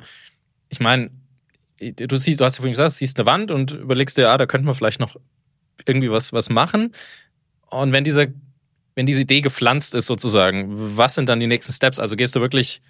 [0.69, 1.11] ich meine,
[1.79, 4.37] du siehst, du hast ja vorhin gesagt, du siehst eine Wand und überlegst dir, ja,
[4.37, 5.15] da könnte man vielleicht noch
[5.85, 6.93] irgendwie was, was machen.
[7.69, 8.33] Und wenn diese,
[8.95, 11.99] wenn diese Idee gepflanzt ist sozusagen, was sind dann die nächsten Steps?
[11.99, 12.81] Also gehst du wirklich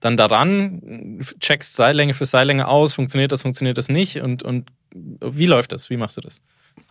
[0.00, 5.46] dann daran, checkst Seillänge für Seillänge aus, funktioniert das, funktioniert das nicht und, und wie
[5.46, 5.90] läuft das?
[5.90, 6.40] Wie machst du das?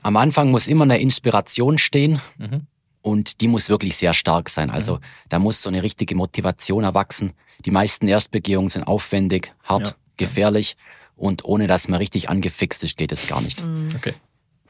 [0.04, 2.68] Am Anfang muss immer eine Inspiration stehen mhm.
[3.02, 4.70] Und die muss wirklich sehr stark sein.
[4.70, 7.34] Also da muss so eine richtige Motivation erwachsen.
[7.66, 9.96] Die meisten Erstbegehungen sind aufwendig, hart, ja.
[10.18, 10.76] gefährlich
[11.16, 13.66] und ohne dass man richtig angefixt ist, geht es gar nicht.
[13.66, 13.90] Mhm.
[13.96, 14.14] Okay.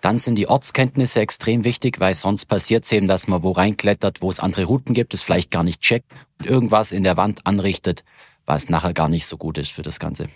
[0.01, 4.21] Dann sind die Ortskenntnisse extrem wichtig, weil sonst passiert es eben, dass man wo reinklettert,
[4.21, 7.45] wo es andere Routen gibt, es vielleicht gar nicht checkt und irgendwas in der Wand
[7.45, 8.05] anrichtet,
[8.45, 10.29] was nachher gar nicht so gut ist für das Ganze.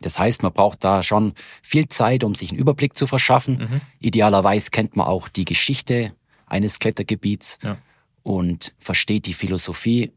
[0.00, 3.58] Das heißt, man braucht da schon viel Zeit, um sich einen Überblick zu verschaffen.
[3.58, 3.80] Mhm.
[4.00, 6.12] Idealerweise kennt man auch die Geschichte
[6.54, 7.58] eines Klettergebiets.
[7.62, 7.76] Ja.
[8.22, 10.10] und versteht die Philosophie,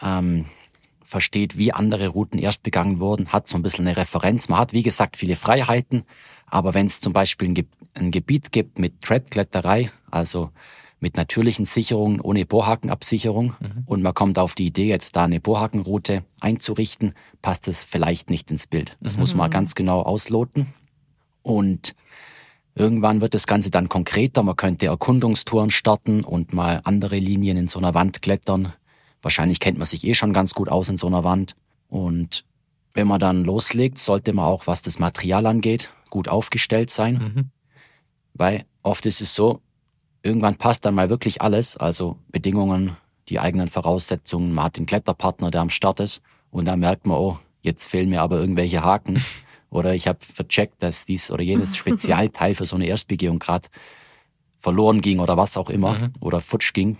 [0.00, 0.44] ähm,
[1.02, 4.48] versteht, wie andere Routen erst begangen wurden, hat so ein bisschen eine Referenz.
[4.48, 6.04] Man hat, wie gesagt, viele Freiheiten,
[6.46, 10.50] aber wenn es zum Beispiel ein, Ge ein Gebiet gibt mit Treadkletterei, also
[11.00, 13.82] mit natürlichen Sicherungen ohne Bohrhakenabsicherung mhm.
[13.86, 18.50] und man kommt auf die Idee, jetzt da eine Bohrhakenroute einzurichten, passt es vielleicht nicht
[18.50, 18.96] ins Bild.
[19.00, 19.20] Das mhm.
[19.20, 20.72] muss man ganz genau ausloten.
[21.42, 21.94] Und
[22.74, 24.42] irgendwann wird das Ganze dann konkreter.
[24.42, 28.72] Man könnte Erkundungstouren starten und mal andere Linien in so einer Wand klettern.
[29.22, 31.56] Wahrscheinlich kennt man sich eh schon ganz gut aus in so einer Wand.
[31.88, 32.44] Und
[32.92, 37.14] wenn man dann loslegt, sollte man auch, was das Material angeht, gut aufgestellt sein.
[37.14, 37.50] Mhm.
[38.34, 39.60] Weil oft ist es so,
[40.22, 42.96] irgendwann passt dann mal wirklich alles, also Bedingungen,
[43.28, 47.18] die eigenen Voraussetzungen, man hat den Kletterpartner, der am Start ist und dann merkt man,
[47.18, 49.22] oh, jetzt fehlen mir aber irgendwelche Haken
[49.74, 53.68] oder ich habe vercheckt, dass dies oder jenes Spezialteil für so eine Erstbegehung gerade
[54.58, 56.12] verloren ging oder was auch immer mhm.
[56.20, 56.96] oder futsch ging.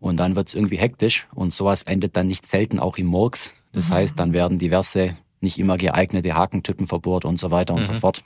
[0.00, 3.54] Und dann wird's irgendwie hektisch und sowas endet dann nicht selten auch im Murks.
[3.72, 3.94] Das mhm.
[3.94, 7.94] heißt, dann werden diverse nicht immer geeignete Hakentypen verbohrt und so weiter und mhm.
[7.94, 8.22] so fort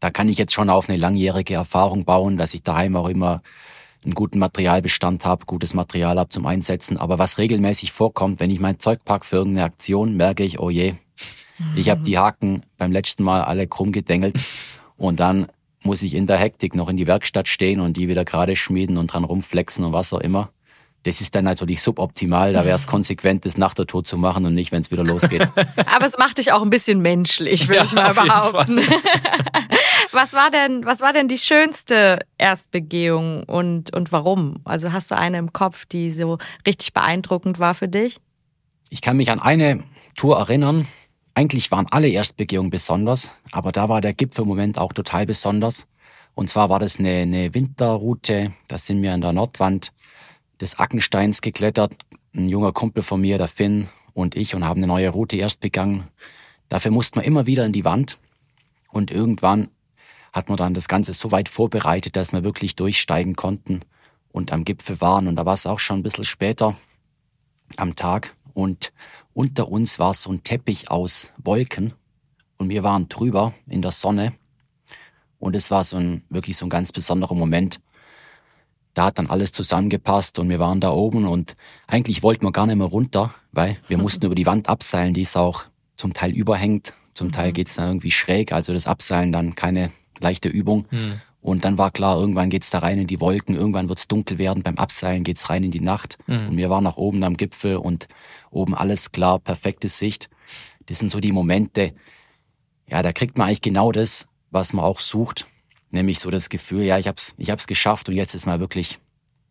[0.00, 3.42] da kann ich jetzt schon auf eine langjährige Erfahrung bauen, dass ich daheim auch immer
[4.04, 6.96] einen guten Materialbestand habe, gutes Material habe zum Einsetzen.
[6.96, 10.70] Aber was regelmäßig vorkommt, wenn ich mein Zeug pack für irgendeine Aktion, merke ich, oh
[10.70, 10.94] je,
[11.74, 14.38] ich habe die Haken beim letzten Mal alle krumm gedengelt
[14.96, 15.48] und dann
[15.82, 18.98] muss ich in der Hektik noch in die Werkstatt stehen und die wieder gerade schmieden
[18.98, 20.50] und dran rumflexen und was auch immer.
[21.04, 22.52] Das ist dann natürlich suboptimal.
[22.52, 25.04] Da wäre es konsequent, das nach der Tod zu machen und nicht, wenn es wieder
[25.04, 25.46] losgeht.
[25.86, 28.78] Aber es macht dich auch ein bisschen menschlich, würde ja, ich mal behaupten.
[30.10, 34.56] was war denn, was war denn die schönste Erstbegehung und, und warum?
[34.64, 38.18] Also hast du eine im Kopf, die so richtig beeindruckend war für dich?
[38.90, 39.84] Ich kann mich an eine
[40.16, 40.88] Tour erinnern.
[41.36, 45.86] Eigentlich waren alle Erstbegehungen besonders, aber da war der Gipfelmoment auch total besonders.
[46.34, 48.54] Und zwar war das eine, eine Winterroute.
[48.68, 49.92] Da sind wir an der Nordwand
[50.62, 51.92] des Ackensteins geklettert.
[52.34, 55.60] Ein junger Kumpel von mir, der Finn und ich, und haben eine neue Route erst
[55.60, 56.08] begangen.
[56.70, 58.18] Dafür mussten wir immer wieder in die Wand.
[58.90, 59.68] Und irgendwann
[60.32, 63.80] hat man dann das Ganze so weit vorbereitet, dass wir wirklich durchsteigen konnten
[64.32, 65.28] und am Gipfel waren.
[65.28, 66.78] Und da war es auch schon ein bisschen später
[67.76, 68.34] am Tag.
[68.54, 68.90] Und
[69.36, 71.92] unter uns war so ein Teppich aus Wolken.
[72.58, 74.32] Und wir waren drüber in der Sonne.
[75.38, 77.80] Und es war so ein, wirklich so ein ganz besonderer Moment
[78.96, 81.54] da hat dann alles zusammengepasst und wir waren da oben und
[81.86, 85.20] eigentlich wollten wir gar nicht mehr runter, weil wir mussten über die Wand abseilen, die
[85.20, 85.64] ist auch
[85.96, 87.54] zum Teil überhängt, zum Teil mhm.
[87.54, 90.86] geht's dann irgendwie schräg, also das Abseilen dann keine leichte Übung.
[90.90, 91.20] Mhm.
[91.46, 94.62] Und dann war klar, irgendwann geht's da rein in die Wolken, irgendwann wird's dunkel werden,
[94.62, 96.18] beim Abseilen geht's rein in die Nacht.
[96.26, 96.48] Mhm.
[96.48, 98.08] Und wir waren nach oben am Gipfel und
[98.50, 100.28] oben alles klar, perfekte Sicht.
[100.86, 101.94] Das sind so die Momente,
[102.88, 105.46] ja, da kriegt man eigentlich genau das, was man auch sucht
[105.90, 108.98] nämlich so das Gefühl, ja, ich hab's, ich hab's geschafft und jetzt ist mal wirklich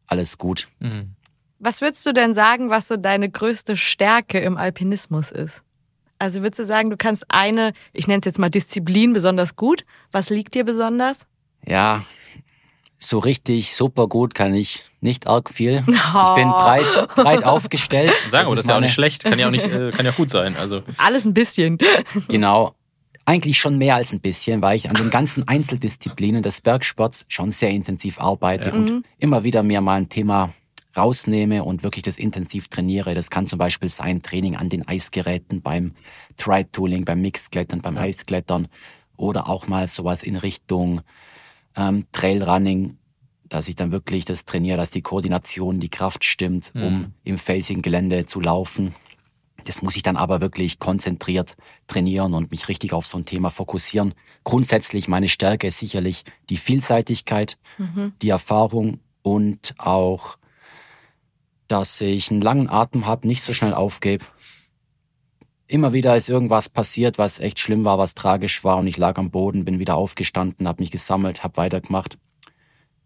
[0.08, 0.68] alles gut.
[0.80, 1.16] Mhm.
[1.60, 5.64] Was würdest du denn sagen, was so deine größte Stärke im Alpinismus ist?
[6.20, 9.86] Also würdest du sagen, du kannst eine, ich nenne es jetzt mal Disziplin besonders gut.
[10.12, 11.26] Was liegt dir besonders?
[11.68, 12.04] Ja,
[13.00, 15.84] so richtig super gut kann ich nicht arg viel.
[15.88, 15.92] Oh.
[16.36, 18.14] Ich bin breit, breit aufgestellt.
[18.30, 20.12] Sagen wir, das ist ja auch nicht schlecht, kann ja auch nicht, äh, kann ja
[20.12, 20.56] gut sein.
[20.56, 21.78] Also alles ein bisschen.
[22.28, 22.76] Genau.
[23.28, 27.50] Eigentlich schon mehr als ein bisschen, weil ich an den ganzen Einzeldisziplinen des Bergsports schon
[27.50, 28.76] sehr intensiv arbeite ja.
[28.76, 29.04] und mhm.
[29.18, 30.54] immer wieder mir mal ein Thema
[30.96, 33.16] rausnehme und wirklich das intensiv trainiere.
[33.16, 35.94] Das kann zum Beispiel sein Training an den Eisgeräten beim
[36.38, 38.04] Tri-Tooling, beim Mixklettern, beim ja.
[38.04, 38.68] Eisklettern
[39.18, 41.02] oder auch mal sowas in Richtung
[41.76, 42.98] ähm, Trailrunning,
[43.50, 46.84] dass ich dann wirklich das trainiere, dass die Koordination, die Kraft stimmt, mhm.
[46.84, 48.96] um im felsigen Gelände zu laufen.
[49.66, 51.56] Das muss ich dann aber wirklich konzentriert
[51.88, 54.14] trainieren und mich richtig auf so ein Thema fokussieren.
[54.44, 58.14] Grundsätzlich meine Stärke ist sicherlich die Vielseitigkeit, mhm.
[58.22, 60.38] die Erfahrung und auch,
[61.68, 64.26] dass ich einen langen Atem habe, nicht so schnell aufgebe.
[65.68, 69.18] Immer wieder ist irgendwas passiert, was echt schlimm war, was tragisch war und ich lag
[69.18, 72.18] am Boden, bin wieder aufgestanden, habe mich gesammelt, habe weitergemacht.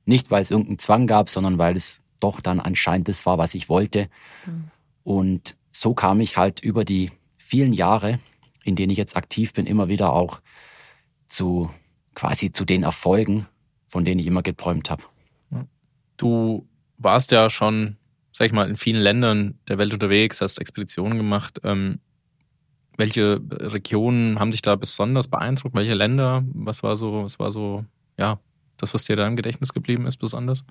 [0.05, 3.55] Nicht, weil es irgendeinen Zwang gab, sondern weil es doch dann anscheinend das war, was
[3.55, 4.09] ich wollte.
[4.45, 4.71] Mhm.
[5.03, 8.19] Und so kam ich halt über die vielen Jahre,
[8.63, 10.41] in denen ich jetzt aktiv bin, immer wieder auch
[11.27, 11.69] zu
[12.13, 13.47] quasi zu den Erfolgen,
[13.87, 15.03] von denen ich immer geträumt habe.
[16.17, 17.95] Du warst ja schon,
[18.33, 21.61] sag ich mal, in vielen Ländern der Welt unterwegs, hast Expeditionen gemacht.
[21.63, 21.99] Ähm,
[22.99, 25.73] welche Regionen haben dich da besonders beeindruckt?
[25.73, 26.43] Welche Länder?
[26.53, 27.85] Was war so, was war so,
[28.17, 28.39] ja,
[28.75, 30.65] das, was dir da im Gedächtnis geblieben ist, besonders?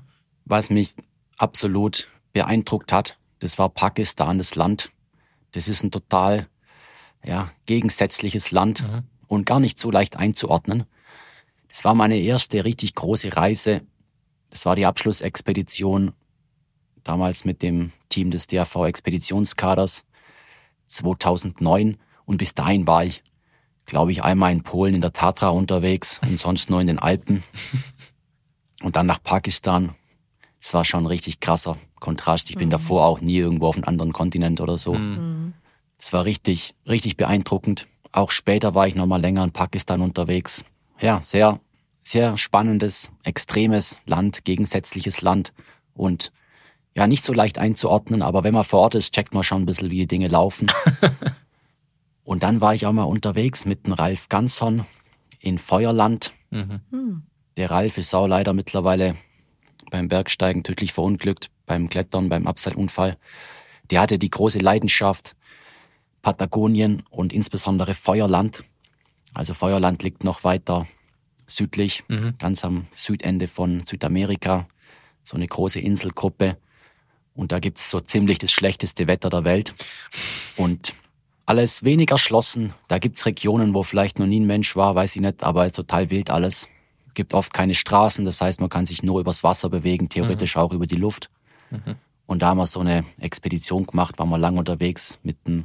[0.45, 0.95] Was mich
[1.39, 4.91] absolut beeindruckt hat, das war Pakistan, das Land.
[5.53, 6.49] Das ist ein total
[7.25, 9.05] ja, gegensätzliches Land mhm.
[9.27, 10.85] und gar nicht so leicht einzuordnen.
[11.69, 13.81] Das war meine erste richtig große Reise.
[14.51, 16.13] Das war die Abschlussexpedition
[17.05, 20.05] damals mit dem Team des DAV Expeditionskaders
[20.87, 21.97] 2009
[22.29, 23.23] und bis dahin war ich,
[23.87, 27.43] glaube ich, einmal in Polen in der Tatra unterwegs und sonst nur in den Alpen
[28.83, 29.95] und dann nach Pakistan.
[30.61, 32.51] Es war schon ein richtig krasser Kontrast.
[32.51, 34.95] Ich bin davor auch nie irgendwo auf einem anderen Kontinent oder so.
[35.97, 37.87] Es war richtig, richtig beeindruckend.
[38.13, 40.67] Auch später war ich noch mal länger in Pakistan unterwegs.
[41.01, 41.61] Ja, sehr,
[42.03, 45.55] sehr spannendes, extremes Land, gegensätzliches Land
[45.95, 46.31] und
[46.95, 49.67] ja, nicht so leicht einzuordnen, aber wenn man vor Ort ist, checkt man schon ein
[49.67, 50.67] bisschen, wie die Dinge laufen.
[52.29, 54.85] und dann war ich auch mal unterwegs mit dem Ralf Ganshorn
[55.41, 56.31] in Feuerland.
[57.57, 59.17] Der Ralf ist auch leider mittlerweile
[59.91, 63.17] beim Bergsteigen tödlich verunglückt, beim Klettern, beim Abseilunfall.
[63.91, 65.37] Der hatte die große Leidenschaft
[66.21, 68.63] Patagonien und insbesondere Feuerland.
[69.33, 70.87] Also Feuerland liegt noch weiter
[71.47, 72.05] südlich,
[72.37, 74.69] ganz am Südende von Südamerika,
[75.25, 76.59] so eine große Inselgruppe.
[77.33, 79.75] Und da gibt's so ziemlich das schlechteste Wetter der Welt.
[80.59, 80.93] Und
[81.49, 82.75] alles wenig erschlossen.
[82.89, 85.77] Da gibt's Regionen, wo vielleicht noch nie ein Mensch war, weiß ich nicht, aber ist
[85.77, 86.69] total wild alles.
[87.15, 90.73] Gibt oft keine Straßen, das heißt, man kann sich nur übers Wasser bewegen, theoretisch auch
[90.73, 91.31] über die Luft.
[92.27, 95.65] Und da haben wir so eine Expedition gemacht, waren wir lang unterwegs mit einem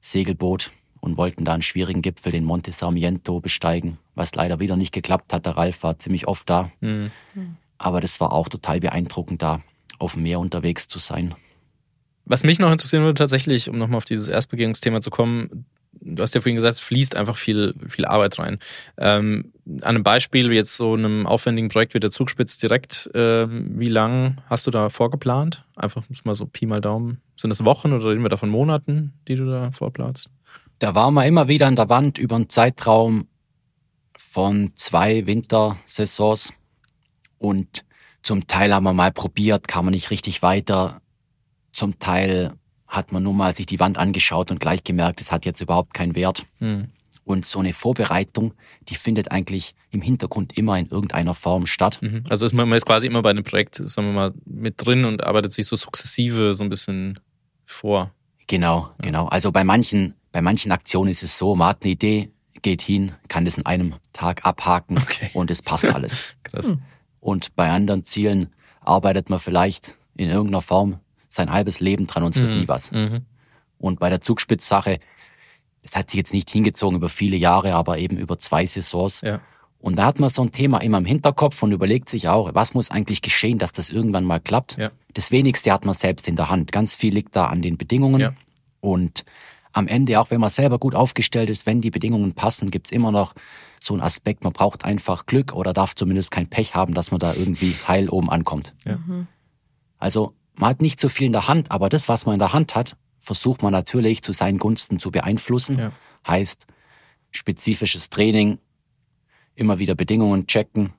[0.00, 0.70] Segelboot
[1.00, 5.34] und wollten da einen schwierigen Gipfel, den Monte Sarmiento, besteigen, was leider wieder nicht geklappt
[5.34, 5.44] hat.
[5.44, 6.72] Der Ralf war ziemlich oft da.
[7.76, 9.60] Aber das war auch total beeindruckend, da
[9.98, 11.34] auf dem Meer unterwegs zu sein.
[12.28, 15.64] Was mich noch interessieren würde, tatsächlich, um nochmal auf dieses Erstbegehungsthema zu kommen,
[16.00, 18.58] du hast ja vorhin gesagt, es fließt einfach viel, viel Arbeit rein.
[18.98, 23.88] Ähm, an einem Beispiel, jetzt so einem aufwendigen Projekt wie der Zugspitz direkt, ähm, wie
[23.88, 25.64] lang hast du da vorgeplant?
[25.74, 27.20] Einfach mal so Pi mal Daumen.
[27.36, 30.28] Sind das Wochen oder reden wir da von Monaten, die du da vorplanst?
[30.78, 33.26] Da waren wir immer wieder an der Wand über einen Zeitraum
[34.16, 36.52] von zwei Wintersaisons
[37.38, 37.84] und
[38.22, 41.00] zum Teil haben wir mal probiert, kam man nicht richtig weiter.
[41.78, 42.54] Zum Teil
[42.88, 45.94] hat man nur mal sich die Wand angeschaut und gleich gemerkt, es hat jetzt überhaupt
[45.94, 46.44] keinen Wert.
[46.58, 46.88] Hm.
[47.22, 48.54] Und so eine Vorbereitung,
[48.88, 51.98] die findet eigentlich im Hintergrund immer in irgendeiner Form statt.
[52.00, 52.24] Mhm.
[52.28, 55.04] Also ist man, man ist quasi immer bei einem Projekt, sagen wir mal, mit drin
[55.04, 57.20] und arbeitet sich so sukzessive so ein bisschen
[57.64, 58.12] vor.
[58.48, 59.26] Genau, genau.
[59.26, 63.12] Also bei manchen, bei manchen Aktionen ist es so, man hat eine Idee, geht hin,
[63.28, 65.30] kann das in einem Tag abhaken Okay.
[65.34, 66.34] und es passt alles.
[66.42, 66.74] Krass.
[67.20, 68.48] Und bei anderen Zielen
[68.80, 70.98] arbeitet man vielleicht in irgendeiner Form
[71.38, 72.92] sein halbes Leben dran und es wird nie was.
[72.92, 73.22] Mhm.
[73.78, 74.98] Und bei der Zugspitzsache,
[75.82, 79.22] das hat sich jetzt nicht hingezogen über viele Jahre, aber eben über zwei Saisons.
[79.22, 79.40] Ja.
[79.80, 82.74] Und da hat man so ein Thema immer im Hinterkopf und überlegt sich auch, was
[82.74, 84.76] muss eigentlich geschehen, dass das irgendwann mal klappt.
[84.76, 84.90] Ja.
[85.14, 86.72] Das wenigste hat man selbst in der Hand.
[86.72, 88.20] Ganz viel liegt da an den Bedingungen.
[88.20, 88.32] Ja.
[88.80, 89.24] Und
[89.72, 93.12] am Ende, auch wenn man selber gut aufgestellt ist, wenn die Bedingungen passen, gibt's immer
[93.12, 93.34] noch
[93.80, 97.20] so einen Aspekt, man braucht einfach Glück oder darf zumindest kein Pech haben, dass man
[97.20, 98.74] da irgendwie heil oben ankommt.
[98.84, 98.98] Ja.
[99.98, 102.52] Also man hat nicht so viel in der Hand, aber das, was man in der
[102.52, 105.78] Hand hat, versucht man natürlich zu seinen Gunsten zu beeinflussen.
[105.78, 105.92] Ja.
[106.26, 106.66] Heißt
[107.30, 108.58] spezifisches Training,
[109.54, 110.94] immer wieder Bedingungen checken,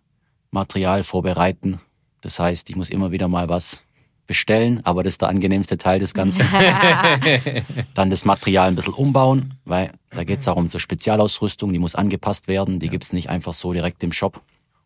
[0.52, 1.82] Material vorbereiten.
[2.22, 3.82] Das heißt, ich muss immer wieder mal was
[4.28, 6.46] bestellen, aber das ist der angenehmste Teil des Ganzen.
[7.96, 11.80] Dann das Material ein bisschen umbauen, weil da geht es auch um so Spezialausrüstung, die
[11.80, 14.42] muss angepasst werden, die gibt's nicht einfach so direkt im Shop.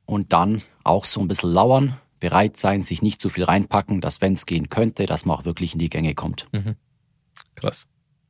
[0.06, 4.22] Und dann auch so ein bisschen lauern, bereit sein, sich nicht zu viel reinpacken, dass
[4.22, 6.48] wenn es gehen könnte, dass man auch wirklich in die Gänge kommt.
[7.56, 7.86] Krass.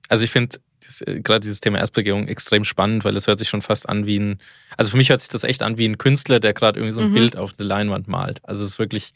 [0.10, 0.58] Also ich finde
[1.06, 4.18] äh, gerade dieses Thema Erstbegehung extrem spannend, weil es hört sich schon fast an wie
[4.20, 4.40] ein,
[4.78, 7.02] also für mich hört sich das echt an wie ein Künstler, der gerade irgendwie so
[7.02, 7.14] ein Mhm.
[7.14, 8.42] Bild auf eine Leinwand malt.
[8.42, 9.14] Also es ist wirklich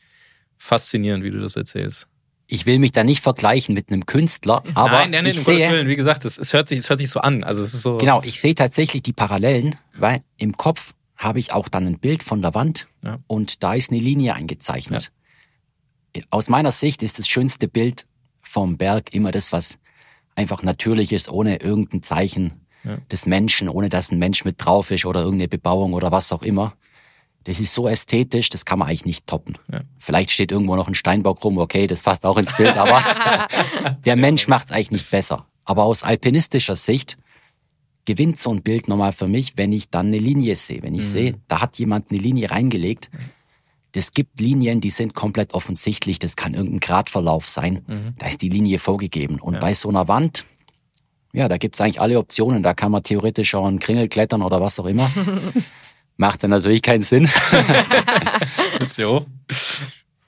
[0.60, 2.08] faszinierend, wie du das erzählst.
[2.46, 5.72] Ich will mich da nicht vergleichen mit einem Künstler, aber nein, nein, nein, ich sehe,
[5.72, 7.44] Willen, wie gesagt, es, es, hört sich, es hört sich so an.
[7.44, 7.98] Also es ist so.
[7.98, 12.22] genau, ich sehe tatsächlich die Parallelen, weil im Kopf habe ich auch dann ein Bild
[12.22, 13.20] von der Wand Ja.
[13.28, 15.12] und da ist eine Linie eingezeichnet.
[16.30, 18.08] Aus meiner Sicht ist das schönste Bild
[18.42, 19.78] vom Berg immer das, was
[20.36, 22.98] einfach natürlich ist, ohne irgendein Zeichen Ja.
[23.12, 26.44] des Menschen, ohne dass ein Mensch mit drauf ist oder irgendeine Bebauung oder was auch
[26.44, 26.74] immer.
[27.44, 29.58] Das ist so ästhetisch, das kann man eigentlich nicht toppen.
[29.72, 29.82] Ja.
[29.98, 33.02] Vielleicht steht irgendwo noch ein Steinbock rum, okay, das passt auch ins Bild, aber
[34.06, 35.46] der Mensch macht es eigentlich nicht besser.
[35.66, 37.18] Aber aus alpinistischer Sicht
[38.08, 40.82] gewinnt so ein Bild nochmal für mich, wenn ich dann eine Linie sehe.
[40.82, 41.12] Wenn ich Mhm.
[41.12, 43.12] sehe, da hat jemand eine Linie reingelegt.
[43.92, 46.18] Das gibt Linien, die sind komplett offensichtlich.
[46.18, 47.84] Das kann irgendein Gradverlauf sein.
[47.86, 48.14] Mhm.
[48.18, 49.40] Da ist die Linie vorgegeben.
[49.40, 50.46] Und bei so einer Wand,
[51.34, 52.64] ja, da gibt's eigentlich alle Optionen.
[52.64, 55.10] Da kann man theoretisch auch einen Kringel klettern oder was auch immer.
[56.18, 57.30] Macht dann natürlich keinen Sinn.
[58.88, 59.26] so.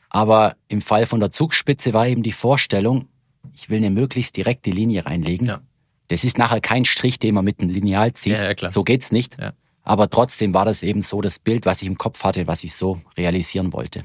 [0.09, 3.07] Aber im Fall von der Zugspitze war eben die Vorstellung,
[3.55, 5.47] ich will eine möglichst direkte Linie reinlegen.
[5.47, 5.61] Ja.
[6.09, 8.37] Das ist nachher kein Strich, den man mit einem Lineal zieht.
[8.37, 8.71] Ja, ja, klar.
[8.71, 9.37] So geht's nicht.
[9.39, 9.53] Ja.
[9.83, 12.75] Aber trotzdem war das eben so das Bild, was ich im Kopf hatte, was ich
[12.75, 14.03] so realisieren wollte.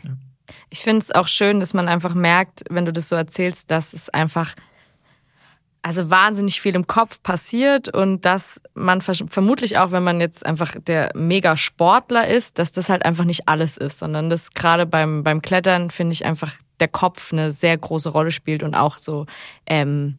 [0.71, 3.93] Ich finde es auch schön, dass man einfach merkt, wenn du das so erzählst, dass
[3.93, 4.55] es einfach
[5.83, 10.75] also wahnsinnig viel im Kopf passiert und dass man vermutlich auch, wenn man jetzt einfach
[10.81, 15.43] der Mega-Sportler ist, dass das halt einfach nicht alles ist, sondern dass gerade beim, beim
[15.43, 19.27] Klettern, finde ich, einfach der Kopf eine sehr große Rolle spielt und auch so,
[19.67, 20.17] ähm,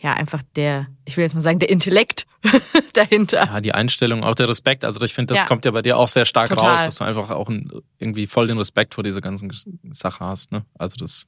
[0.00, 2.26] ja, einfach der, ich will jetzt mal sagen, der Intellekt
[2.92, 3.46] dahinter.
[3.46, 4.84] Ja, die Einstellung, auch der Respekt.
[4.84, 5.48] Also ich finde, das ja.
[5.48, 6.74] kommt ja bei dir auch sehr stark Total.
[6.74, 7.50] raus, dass du einfach auch
[7.98, 9.50] irgendwie voll den Respekt vor dieser ganzen
[9.90, 10.52] Sache hast.
[10.52, 10.64] Ne?
[10.78, 11.26] Also das.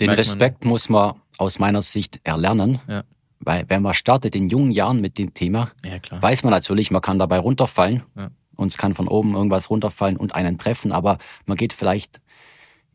[0.00, 0.70] Den Respekt man.
[0.70, 2.80] muss man aus meiner Sicht erlernen.
[2.88, 3.04] Ja.
[3.38, 7.02] Weil wenn man startet in jungen Jahren mit dem Thema, ja, weiß man natürlich, man
[7.02, 8.02] kann dabei runterfallen.
[8.16, 8.30] Ja.
[8.56, 12.20] Und es kann von oben irgendwas runterfallen und einen treffen, aber man geht vielleicht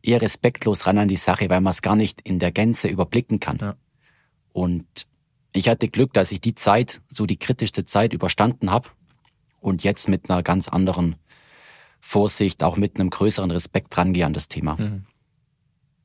[0.02, 3.40] eher respektlos ran an die Sache, weil man es gar nicht in der Gänze überblicken
[3.40, 3.58] kann.
[3.60, 3.76] Ja.
[4.52, 4.86] Und
[5.52, 8.88] ich hatte Glück, dass ich die Zeit, so die kritischste Zeit überstanden habe
[9.60, 11.16] und jetzt mit einer ganz anderen
[12.00, 14.76] Vorsicht, auch mit einem größeren Respekt rangehe an das Thema.
[14.76, 15.06] Mhm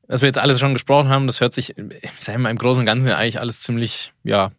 [0.08, 1.90] was wir jetzt alles schon gesprochen haben, das hört sich, im
[2.58, 4.52] Großen und Ganzen eigentlich alles ziemlich, ja,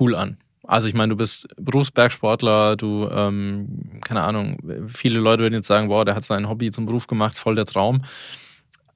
[0.00, 0.38] cool an.
[0.64, 4.58] Also ich meine, du bist Berufsbergsportler, du, ähm, keine Ahnung,
[4.88, 7.66] viele Leute würden jetzt sagen, boah, der hat sein Hobby zum Beruf gemacht, voll der
[7.66, 8.02] Traum.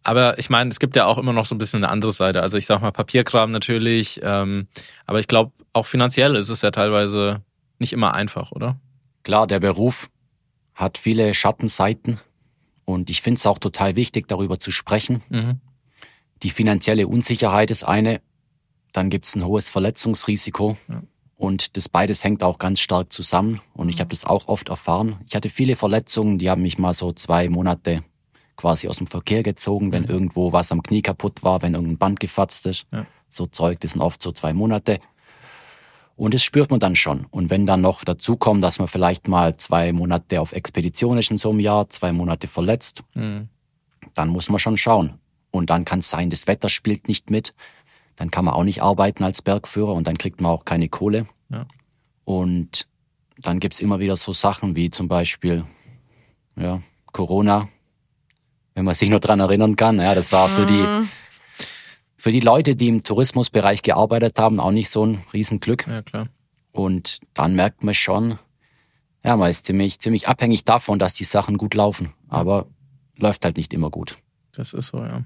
[0.03, 2.43] Aber ich meine, es gibt ja auch immer noch so ein bisschen eine andere Seite.
[2.43, 4.67] Also ich sag mal Papierkram natürlich, ähm,
[5.07, 7.43] aber ich glaube, auch finanziell ist es ja teilweise
[7.79, 8.79] nicht immer einfach, oder?
[9.23, 10.11] Klar, der Beruf
[10.75, 12.19] hat viele Schattenseiten
[12.85, 15.23] und ich finde es auch total wichtig, darüber zu sprechen.
[15.29, 15.61] Mhm.
[16.43, 18.21] Die finanzielle Unsicherheit ist eine,
[18.93, 20.77] dann gibt es ein hohes Verletzungsrisiko.
[20.89, 21.03] Ja.
[21.37, 23.61] Und das beides hängt auch ganz stark zusammen.
[23.73, 24.01] Und ich mhm.
[24.01, 25.21] habe das auch oft erfahren.
[25.27, 28.03] Ich hatte viele Verletzungen, die haben mich mal so zwei Monate
[28.61, 30.11] quasi aus dem Verkehr gezogen, wenn mhm.
[30.11, 32.87] irgendwo was am Knie kaputt war, wenn irgendein Band gefatzt ist.
[32.93, 33.07] Ja.
[33.29, 35.01] So Zeug, das sind oft so zwei Monate.
[36.17, 37.27] Und das spürt man dann schon.
[37.31, 41.31] Und wenn dann noch dazu kommt, dass man vielleicht mal zwei Monate auf Expedition ist
[41.31, 43.49] in so einem Jahr, zwei Monate verletzt, mhm.
[44.15, 45.15] dann muss man schon schauen.
[45.51, 47.55] Und dann kann es sein, das Wetter spielt nicht mit.
[48.17, 51.27] Dann kann man auch nicht arbeiten als Bergführer und dann kriegt man auch keine Kohle.
[51.49, 51.67] Ja.
[52.25, 52.87] Und
[53.39, 55.65] dann gibt's immer wieder so Sachen wie zum Beispiel
[56.57, 56.83] ja,
[57.13, 57.69] Corona,
[58.75, 60.01] wenn man sich nur dran erinnern kann.
[60.01, 61.09] Ja, das war für die, mhm.
[62.17, 65.87] für die Leute, die im Tourismusbereich gearbeitet haben, auch nicht so ein Riesenglück.
[65.87, 66.29] Ja, klar.
[66.73, 68.39] Und dann merkt man schon,
[69.25, 72.15] ja, man ist ziemlich, ziemlich abhängig davon, dass die Sachen gut laufen.
[72.29, 72.67] Aber
[73.19, 74.17] läuft halt nicht immer gut.
[74.53, 75.25] Das ist so, ja.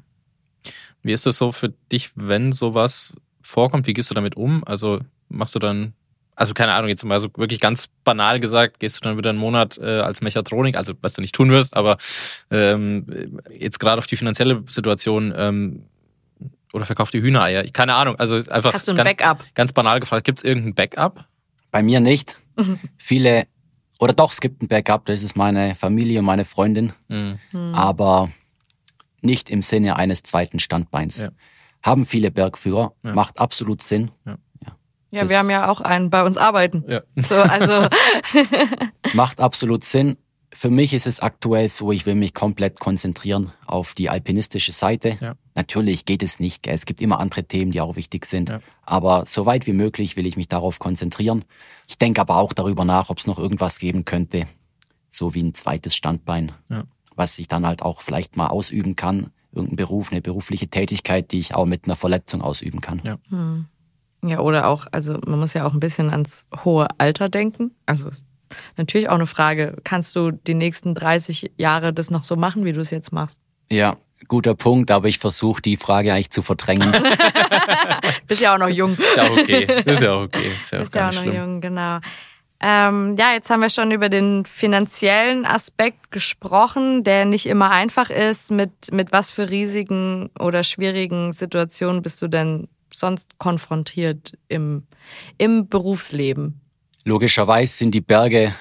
[1.02, 3.86] Wie ist das so für dich, wenn sowas vorkommt?
[3.86, 4.64] Wie gehst du damit um?
[4.64, 5.92] Also machst du dann,
[6.36, 9.38] also keine Ahnung, jetzt mal so wirklich ganz banal gesagt, gehst du dann wieder einen
[9.38, 11.96] Monat äh, als Mechatronik, also was du nicht tun wirst, aber
[12.50, 15.84] ähm, jetzt gerade auf die finanzielle Situation ähm,
[16.72, 17.64] oder verkauft die Hühnereier?
[17.64, 19.44] Ich, keine Ahnung, also einfach Hast du ein ganz, Backup?
[19.54, 21.24] ganz banal gefragt, gibt es irgendein Backup?
[21.70, 22.36] Bei mir nicht.
[22.96, 23.46] Viele,
[23.98, 27.38] oder doch, es gibt ein Backup, das ist meine Familie und meine Freundin, mhm.
[27.74, 28.30] aber
[29.22, 31.20] nicht im Sinne eines zweiten Standbeins.
[31.20, 31.30] Ja.
[31.82, 33.12] Haben viele Bergführer, ja.
[33.12, 34.10] macht absolut Sinn.
[34.24, 34.36] Ja.
[35.14, 36.84] Ja, wir haben ja auch einen bei uns arbeiten.
[36.88, 37.02] Ja.
[37.16, 37.88] So, also
[39.14, 40.16] macht absolut Sinn.
[40.52, 45.16] Für mich ist es aktuell so, ich will mich komplett konzentrieren auf die alpinistische Seite.
[45.20, 45.34] Ja.
[45.56, 46.66] Natürlich geht es nicht.
[46.68, 48.50] Es gibt immer andere Themen, die auch wichtig sind.
[48.50, 48.60] Ja.
[48.82, 51.44] Aber so weit wie möglich will ich mich darauf konzentrieren.
[51.88, 54.46] Ich denke aber auch darüber nach, ob es noch irgendwas geben könnte,
[55.10, 56.52] so wie ein zweites Standbein.
[56.68, 56.84] Ja
[57.16, 59.30] was ich dann halt auch vielleicht mal ausüben kann.
[59.52, 63.00] Irgendein Beruf, eine berufliche Tätigkeit, die ich auch mit einer Verletzung ausüben kann.
[63.04, 63.18] Ja.
[63.28, 63.66] Hm.
[64.26, 67.72] Ja, oder auch, also man muss ja auch ein bisschen ans hohe Alter denken.
[67.84, 68.08] Also
[68.76, 72.72] natürlich auch eine Frage, kannst du die nächsten 30 Jahre das noch so machen, wie
[72.72, 73.38] du es jetzt machst?
[73.70, 73.96] Ja,
[74.28, 76.90] guter Punkt, aber ich versuche die Frage eigentlich zu verdrängen.
[78.26, 78.92] Bist ja auch noch jung.
[78.92, 79.66] Ist ja auch okay.
[79.84, 80.46] Ist ja auch okay.
[80.46, 81.36] Ist ja auch, Bist ja auch noch schlimm.
[81.36, 81.98] jung, genau.
[82.60, 88.08] Ähm, ja, jetzt haben wir schon über den finanziellen Aspekt gesprochen, der nicht immer einfach
[88.08, 88.50] ist.
[88.50, 94.84] Mit, mit was für riesigen oder schwierigen Situationen bist du denn sonst konfrontiert im,
[95.38, 96.60] im Berufsleben?
[97.04, 98.54] Logischerweise sind die Berge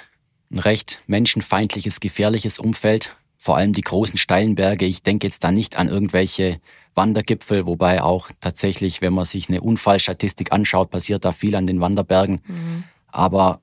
[0.51, 3.15] ein recht menschenfeindliches, gefährliches Umfeld.
[3.37, 4.85] Vor allem die großen steilen Berge.
[4.85, 6.61] Ich denke jetzt da nicht an irgendwelche
[6.95, 11.81] Wandergipfel, wobei auch tatsächlich, wenn man sich eine Unfallstatistik anschaut, passiert da viel an den
[11.81, 12.41] Wanderbergen.
[12.47, 12.83] Mhm.
[13.07, 13.61] Aber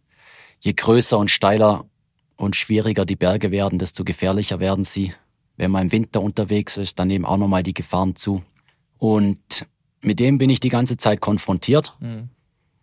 [0.61, 1.85] je größer und steiler
[2.37, 5.15] und schwieriger die Berge werden, desto gefährlicher werden sie.
[5.57, 8.43] Wenn man im Winter unterwegs ist, dann nehmen auch nochmal die Gefahren zu.
[8.99, 9.67] Und
[10.03, 11.97] mit dem bin ich die ganze Zeit konfrontiert.
[12.01, 12.31] Mhm.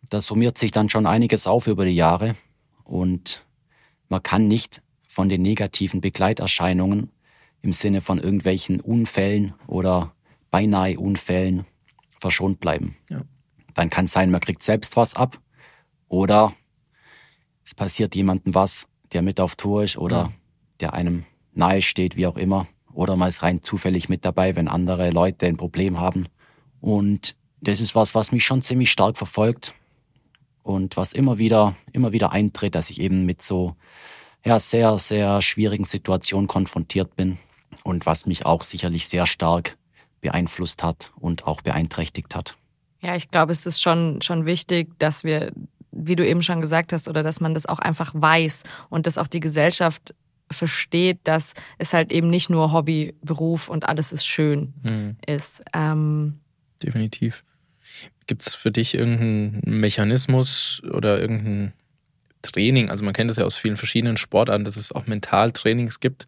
[0.09, 2.35] Da summiert sich dann schon einiges auf über die Jahre.
[2.83, 3.45] Und
[4.09, 7.09] man kann nicht von den negativen Begleiterscheinungen
[7.61, 10.13] im Sinne von irgendwelchen Unfällen oder
[10.51, 11.65] beinahe Unfällen
[12.19, 12.95] verschont bleiben.
[13.09, 13.21] Ja.
[13.73, 15.39] Dann kann es sein, man kriegt selbst was ab
[16.07, 16.53] oder
[17.65, 20.33] es passiert jemandem was, der mit auf Tour ist oder ja.
[20.79, 22.67] der einem nahe steht, wie auch immer.
[22.93, 26.27] oder man ist rein zufällig mit dabei, wenn andere Leute ein Problem haben.
[26.87, 29.73] Und das ist was, was mich schon ziemlich stark verfolgt
[30.63, 33.75] und was immer wieder, immer wieder eintritt, dass ich eben mit so
[34.45, 37.39] ja, sehr, sehr schwierigen Situationen konfrontiert bin
[37.83, 39.75] und was mich auch sicherlich sehr stark
[40.21, 42.55] beeinflusst hat und auch beeinträchtigt hat.
[43.01, 45.51] Ja, ich glaube, es ist schon, schon wichtig, dass wir,
[45.91, 49.17] wie du eben schon gesagt hast, oder dass man das auch einfach weiß und dass
[49.17, 50.15] auch die Gesellschaft
[50.49, 55.17] versteht, dass es halt eben nicht nur Hobby, Beruf und alles ist schön mhm.
[55.25, 55.61] ist.
[55.73, 56.39] Ähm,
[56.83, 57.43] Definitiv.
[58.27, 61.73] Gibt es für dich irgendeinen Mechanismus oder irgendein
[62.41, 62.89] Training?
[62.89, 66.27] Also man kennt das ja aus vielen verschiedenen Sportarten, dass es auch Mentaltrainings gibt.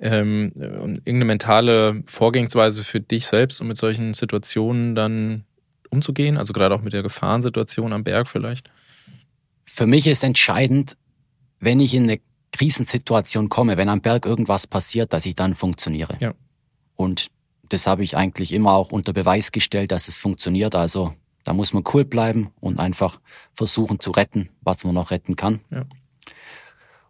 [0.00, 5.44] Ähm, und irgendeine mentale Vorgehensweise für dich selbst, um mit solchen Situationen dann
[5.90, 6.36] umzugehen?
[6.36, 8.70] Also gerade auch mit der Gefahrensituation am Berg vielleicht?
[9.64, 10.96] Für mich ist entscheidend,
[11.60, 12.20] wenn ich in eine
[12.52, 16.16] Krisensituation komme, wenn am Berg irgendwas passiert, dass ich dann funktioniere.
[16.20, 16.34] Ja.
[16.94, 17.28] Und
[17.68, 20.74] das habe ich eigentlich immer auch unter Beweis gestellt, dass es funktioniert.
[20.74, 23.20] Also da muss man cool bleiben und einfach
[23.54, 25.60] versuchen zu retten, was man noch retten kann.
[25.70, 25.84] Ja.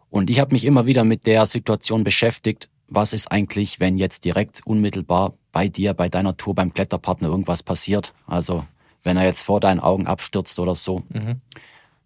[0.09, 4.25] Und ich habe mich immer wieder mit der Situation beschäftigt, was ist eigentlich, wenn jetzt
[4.25, 8.13] direkt unmittelbar bei dir, bei deiner Tour, beim Kletterpartner irgendwas passiert.
[8.27, 8.65] Also
[9.03, 11.03] wenn er jetzt vor deinen Augen abstürzt oder so.
[11.09, 11.41] Mhm.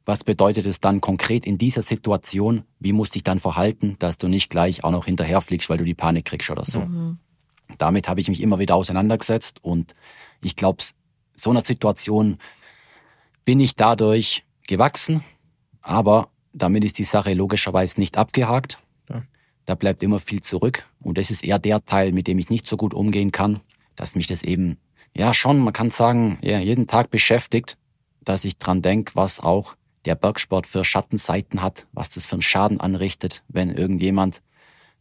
[0.06, 2.64] Was bedeutet es dann konkret in dieser Situation?
[2.80, 5.84] Wie musst du dich dann verhalten, dass du nicht gleich auch noch hinterherfliegst, weil du
[5.84, 6.82] die Panik kriegst oder so?
[6.82, 7.20] Mhm.
[7.80, 9.96] Damit habe ich mich immer wieder auseinandergesetzt und
[10.44, 10.84] ich glaube,
[11.36, 12.38] so einer Situation
[13.46, 15.24] bin ich dadurch gewachsen,
[15.82, 18.80] aber damit ist die Sache logischerweise nicht abgehakt.
[19.10, 19.24] Ja.
[19.66, 22.68] Da bleibt immer viel zurück und das ist eher der Teil, mit dem ich nicht
[22.68, 23.62] so gut umgehen kann,
[23.96, 24.78] dass mich das eben,
[25.16, 27.78] ja schon, man kann sagen, ja, jeden Tag beschäftigt,
[28.22, 29.76] dass ich dran denke, was auch
[30.06, 34.42] der Bergsport für Schattenseiten hat, was das für einen Schaden anrichtet, wenn irgendjemand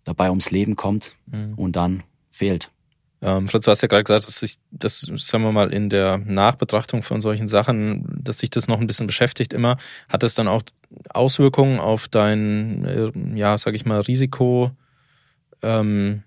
[0.04, 1.54] dabei ums Leben kommt mhm.
[1.54, 2.02] und dann
[2.38, 2.70] fehlt.
[3.20, 6.18] Ähm, Fritz, du hast ja gerade gesagt, dass sich das, sagen wir mal, in der
[6.18, 9.76] Nachbetrachtung von solchen Sachen, dass sich das noch ein bisschen beschäftigt immer.
[10.08, 10.62] Hat es dann auch
[11.10, 14.70] Auswirkungen auf dein, äh, ja, sag ich mal, Risiko,
[15.62, 16.22] ähm,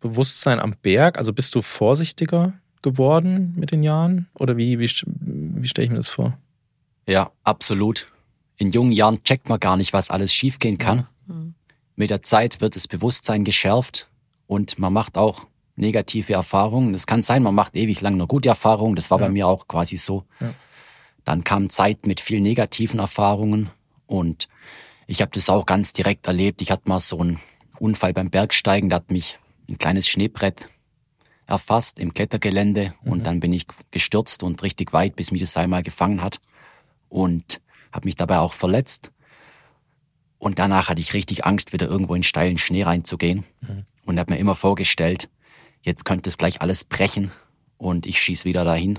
[0.00, 1.18] Bewusstsein am Berg?
[1.18, 4.28] Also bist du vorsichtiger geworden mit den Jahren?
[4.34, 6.38] Oder wie, wie, wie stelle ich mir das vor?
[7.06, 8.10] Ja, absolut.
[8.56, 11.06] In jungen Jahren checkt man gar nicht, was alles schiefgehen kann.
[11.26, 11.54] Mhm.
[11.96, 14.08] Mit der Zeit wird das Bewusstsein geschärft
[14.48, 15.46] und man macht auch
[15.76, 16.94] negative Erfahrungen.
[16.94, 18.96] Es kann sein, man macht ewig lang eine gute Erfahrung.
[18.96, 19.26] Das war ja.
[19.26, 20.24] bei mir auch quasi so.
[20.40, 20.52] Ja.
[21.24, 23.70] Dann kam Zeit mit vielen negativen Erfahrungen
[24.06, 24.48] und
[25.06, 26.62] ich habe das auch ganz direkt erlebt.
[26.62, 27.38] Ich hatte mal so einen
[27.78, 29.38] Unfall beim Bergsteigen, da hat mich
[29.68, 30.68] ein kleines Schneebrett
[31.46, 33.12] erfasst im Klettergelände mhm.
[33.12, 36.40] und dann bin ich gestürzt und richtig weit, bis mich das einmal gefangen hat
[37.08, 37.60] und
[37.92, 39.12] habe mich dabei auch verletzt.
[40.38, 43.84] Und danach hatte ich richtig Angst, wieder irgendwo in steilen Schnee reinzugehen mhm.
[44.08, 45.28] Und habe mir immer vorgestellt,
[45.82, 47.30] jetzt könnte es gleich alles brechen
[47.76, 48.98] und ich schieß wieder dahin.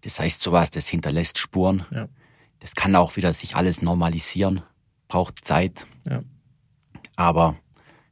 [0.00, 1.84] Das heißt, sowas, das hinterlässt Spuren.
[1.90, 2.08] Ja.
[2.60, 4.62] Das kann auch wieder sich alles normalisieren,
[5.06, 5.86] braucht Zeit.
[6.08, 6.22] Ja.
[7.14, 7.56] Aber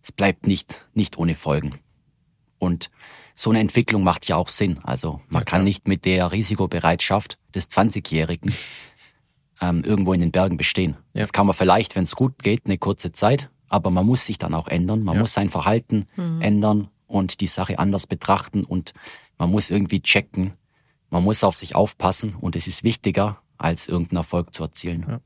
[0.03, 1.81] es bleibt nicht, nicht ohne Folgen.
[2.59, 2.91] Und
[3.35, 4.79] so eine Entwicklung macht ja auch Sinn.
[4.83, 8.53] Also man ja, kann nicht mit der Risikobereitschaft des 20-Jährigen
[9.63, 10.99] ähm, irgendwo in den Bergen bestehen.
[11.15, 14.39] Das kann man vielleicht, wenn es gut geht, eine kurze Zeit, aber man muss sich
[14.39, 15.03] dann auch ändern.
[15.03, 16.41] Man muss sein Verhalten mhm.
[16.41, 18.93] ändern und die Sache anders betrachten und
[19.39, 20.55] man muss irgendwie checken,
[21.11, 25.07] man muss auf sich aufpassen und es ist wichtiger, als irgendeinen Erfolg zu erzielen.
[25.09, 25.21] Ja.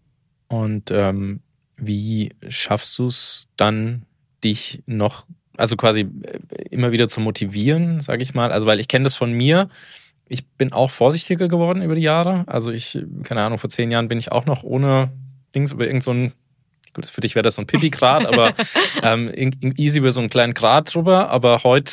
[0.48, 1.40] Und ähm,
[1.76, 4.04] wie schaffst du es dann,
[4.42, 5.26] dich noch,
[5.56, 6.38] also quasi äh,
[6.70, 8.52] immer wieder zu motivieren, sage ich mal?
[8.52, 9.68] Also weil ich kenne das von mir.
[10.28, 12.44] Ich bin auch vorsichtiger geworden über die Jahre.
[12.46, 15.12] Also ich, keine Ahnung, vor zehn Jahren bin ich auch noch ohne
[15.54, 16.34] Dings über irgendeinen so
[16.92, 18.52] Gut, für dich wäre das so ein Pipi-Grad, aber
[19.02, 19.32] ähm,
[19.76, 21.30] easy über so einen kleinen Grad drüber.
[21.30, 21.92] Aber heute,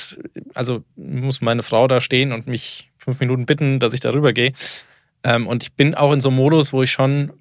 [0.56, 4.54] also muss meine Frau da stehen und mich fünf Minuten bitten, dass ich darüber gehe.
[5.24, 7.32] Ähm, und ich bin auch in so einem Modus, wo ich schon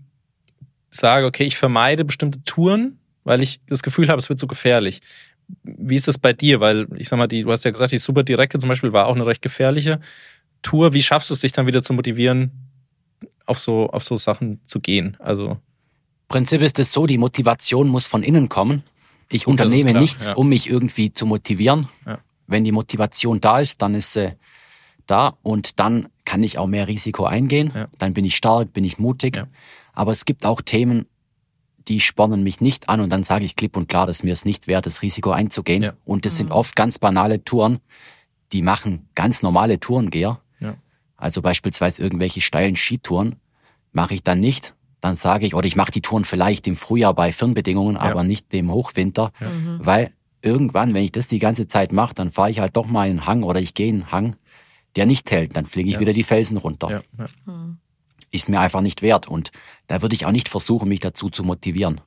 [0.91, 5.01] sage, okay, ich vermeide bestimmte Touren, weil ich das Gefühl habe, es wird so gefährlich.
[5.63, 6.61] Wie ist das bei dir?
[6.61, 9.07] Weil ich sag mal, die, du hast ja gesagt, die super direkte zum Beispiel war
[9.07, 10.01] auch eine recht gefährliche
[10.63, 10.93] Tour.
[10.93, 12.51] Wie schaffst du es, dich dann wieder zu motivieren,
[13.47, 15.17] auf so, auf so Sachen zu gehen?
[15.21, 15.59] Also
[16.29, 18.83] Prinzip ist es so, die Motivation muss von innen kommen.
[19.29, 20.35] Ich unternehme klar, nichts, ja.
[20.35, 21.89] um mich irgendwie zu motivieren.
[22.05, 22.18] Ja.
[22.47, 24.37] Wenn die Motivation da ist, dann ist sie
[25.07, 27.72] da und dann kann ich auch mehr Risiko eingehen.
[27.74, 27.89] Ja.
[27.99, 29.43] Dann bin ich stark, bin ich mutig.
[29.93, 31.07] Aber es gibt auch Themen,
[31.89, 34.45] die spornen mich nicht an und dann sage ich klipp und klar, dass mir es
[34.45, 35.93] nicht wert, das Risiko einzugehen.
[36.05, 36.37] Und das mhm.
[36.37, 37.79] sind oft ganz banale Touren,
[38.53, 40.41] die machen ganz normale Tourengeher.
[41.16, 43.37] Also beispielsweise irgendwelche steilen Skitouren
[43.93, 44.74] mache ich dann nicht,
[45.07, 48.03] dann sage ich, oder ich mache die Touren vielleicht im Frühjahr bei Firnbedingungen, ja.
[48.03, 49.49] aber nicht im Hochwinter, ja.
[49.49, 49.81] Mhm.
[49.83, 53.09] weil irgendwann, wenn ich das die ganze Zeit mache, dann fahre ich halt doch mal
[53.09, 54.37] einen Hang oder ich gehe einen Hang,
[54.97, 55.57] der nicht hält.
[55.57, 56.01] Dann fliege ich Ja.
[56.01, 56.91] wieder die Felsen runter.
[56.91, 57.27] Ja, ja.
[57.45, 57.79] Hm.
[58.31, 59.29] Ist mir einfach nicht wert.
[59.29, 59.53] Und
[59.87, 62.01] da würde ich auch nicht versuchen, mich dazu zu motivieren.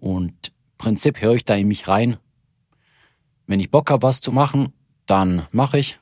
[0.00, 2.16] Und im Prinzip höre ich da in mich rein.
[3.46, 4.72] Wenn ich Bock habe, was zu machen,
[5.06, 5.98] dann mache ich.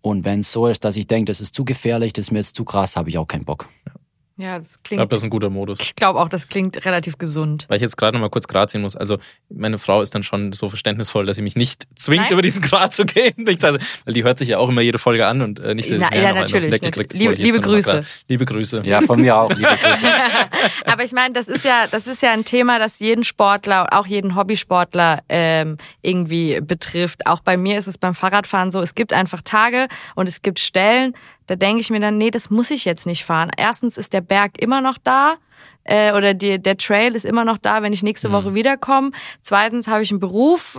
[0.00, 2.38] Und wenn es so ist, dass ich denke, das ist zu gefährlich, das ist mir
[2.38, 3.68] jetzt zu krass, habe ich auch keinen Bock.
[3.86, 3.92] Ja,
[4.38, 4.98] das Ich klingt.
[5.00, 5.78] glaube, das ist ein guter Modus.
[5.80, 7.64] Ich glaube auch, das klingt relativ gesund.
[7.68, 8.94] Weil ich jetzt gerade noch mal kurz Grat ziehen muss.
[8.96, 9.18] Also
[9.48, 12.32] meine Frau ist dann schon so verständnisvoll, dass sie mich nicht zwingt, Nein.
[12.32, 13.34] über diesen Grat zu gehen.
[13.48, 15.90] Ich, also, weil die hört sich ja auch immer jede Folge an und äh, nicht,
[15.90, 17.08] dass Na, ich ja, natürlich, Deckel krieg.
[17.10, 18.04] Das liebe- ich liebe Grüße.
[18.28, 18.82] Liebe Grüße.
[18.84, 20.06] Ja, von mir auch, liebe Grüße.
[20.86, 24.06] Aber ich meine, das ist ja, das ist ja ein Thema, das jeden Sportler, auch
[24.06, 27.26] jeden Hobbysportler ähm, irgendwie betrifft.
[27.26, 30.60] Auch bei mir ist es beim Fahrradfahren so, es gibt einfach Tage und es gibt
[30.60, 31.14] Stellen,
[31.48, 33.50] da denke ich mir dann, nee, das muss ich jetzt nicht fahren.
[33.56, 35.36] Erstens ist der Berg immer noch da.
[35.82, 39.10] Äh, oder die, der Trail ist immer noch da, wenn ich nächste Woche wiederkomme.
[39.40, 40.78] Zweitens habe ich einen Beruf.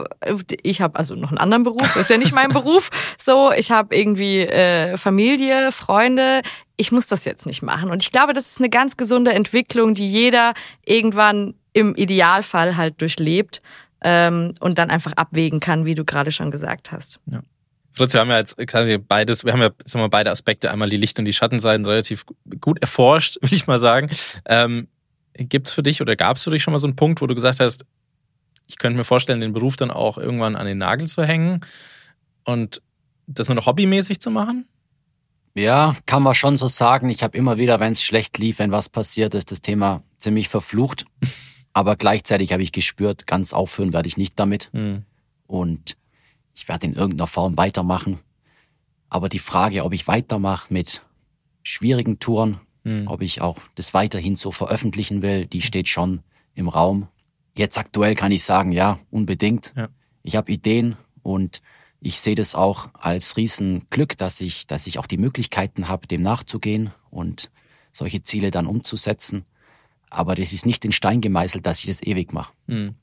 [0.61, 1.81] Ich habe also noch einen anderen Beruf.
[1.81, 2.91] Das ist ja nicht mein Beruf.
[3.23, 6.41] So, ich habe irgendwie äh, Familie, Freunde.
[6.77, 7.89] Ich muss das jetzt nicht machen.
[7.89, 10.53] Und ich glaube, das ist eine ganz gesunde Entwicklung, die jeder
[10.85, 13.63] irgendwann im Idealfall halt durchlebt
[14.01, 17.19] ähm, und dann einfach abwägen kann, wie du gerade schon gesagt hast.
[17.99, 20.89] Fritz, wir haben ja jetzt quasi beides, wir haben ja sagen wir, beide Aspekte, einmal
[20.89, 22.25] die Licht- und die Schattenseiten relativ
[22.61, 24.09] gut erforscht, will ich mal sagen.
[24.45, 24.87] Ähm,
[25.33, 27.27] Gibt es für dich oder gab es für dich schon mal so einen Punkt, wo
[27.27, 27.85] du gesagt hast,
[28.67, 31.59] ich könnte mir vorstellen, den Beruf dann auch irgendwann an den Nagel zu hängen
[32.45, 32.81] und
[33.27, 34.65] das nur noch hobbymäßig zu machen?
[35.55, 37.09] Ja, kann man schon so sagen.
[37.09, 40.47] Ich habe immer wieder, wenn es schlecht lief, wenn was passiert ist, das Thema ziemlich
[40.47, 41.05] verflucht.
[41.73, 44.69] Aber gleichzeitig habe ich gespürt, ganz aufhören werde ich nicht damit.
[44.71, 45.03] Hm.
[45.47, 45.97] Und
[46.59, 48.19] ich werde in irgendeiner Form weitermachen.
[49.09, 51.01] Aber die Frage, ob ich weitermache mit
[51.63, 53.07] schwierigen Touren, Hm.
[53.07, 56.21] ob ich auch das weiterhin so veröffentlichen will, die steht schon
[56.53, 57.07] im Raum.
[57.57, 59.73] Jetzt aktuell kann ich sagen, ja, unbedingt.
[59.75, 59.89] Ja.
[60.23, 61.61] Ich habe Ideen und
[61.99, 66.21] ich sehe das auch als Riesenglück, dass ich, dass ich auch die Möglichkeiten habe, dem
[66.21, 67.51] nachzugehen und
[67.91, 69.45] solche Ziele dann umzusetzen.
[70.09, 72.53] Aber das ist nicht in Stein gemeißelt, dass ich das ewig mache.
[72.67, 72.95] Hm.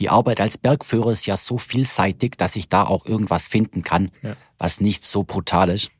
[0.00, 4.10] Die Arbeit als Bergführer ist ja so vielseitig, dass ich da auch irgendwas finden kann,
[4.22, 4.34] Ja.
[4.58, 5.90] was nicht so brutal ist.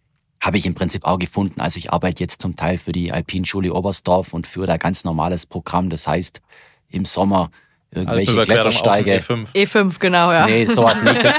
[0.40, 1.60] Habe ich im Prinzip auch gefunden.
[1.60, 5.44] Also ich arbeite jetzt zum Teil für die Alpinschule Oberstdorf und führe da ganz normales
[5.44, 5.90] Programm.
[5.90, 6.40] Das heißt,
[6.88, 7.50] im Sommer
[7.90, 9.18] irgendwelche Klettersteige.
[9.18, 9.52] E5.
[9.54, 10.46] E5, genau, ja.
[10.46, 11.22] Nee, sowas nicht.
[11.22, 11.38] Das,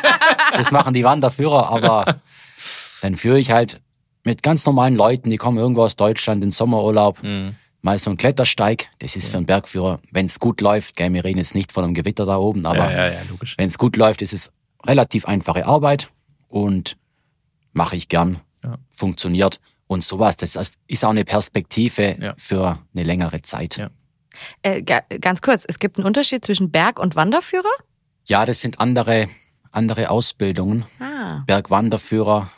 [0.54, 2.22] das machen die Wanderführer, aber
[3.02, 3.82] dann führe ich halt
[4.24, 7.56] mit ganz normalen Leuten, die kommen irgendwo aus Deutschland in Sommerurlaub, Hm.
[7.82, 8.90] Mal so einen Klettersteig.
[9.00, 11.84] Das ist für einen Bergführer, wenn es gut läuft, gell, wir reden jetzt nicht von
[11.84, 13.20] einem Gewitter da oben, aber Ja, ja, ja,
[13.58, 14.52] wenn es gut läuft, ist es
[14.86, 16.10] relativ einfache Arbeit
[16.48, 16.98] und
[17.74, 18.42] mache ich gern.
[18.64, 18.78] Ja.
[18.92, 19.60] Funktioniert.
[19.88, 20.56] Und sowas, das
[20.88, 22.34] ist auch eine Perspektive Ja.
[22.38, 23.78] für eine längere Zeit.
[23.78, 23.90] Ja.
[24.62, 27.70] Äh, ga, ganz kurz, es gibt einen Unterschied zwischen Berg- und Wanderführer?
[28.28, 29.28] ja, das sind andere,
[29.72, 30.86] andere Ausbildungen.
[31.00, 31.44] Ah.
[31.48, 32.50] Bergwanderführer,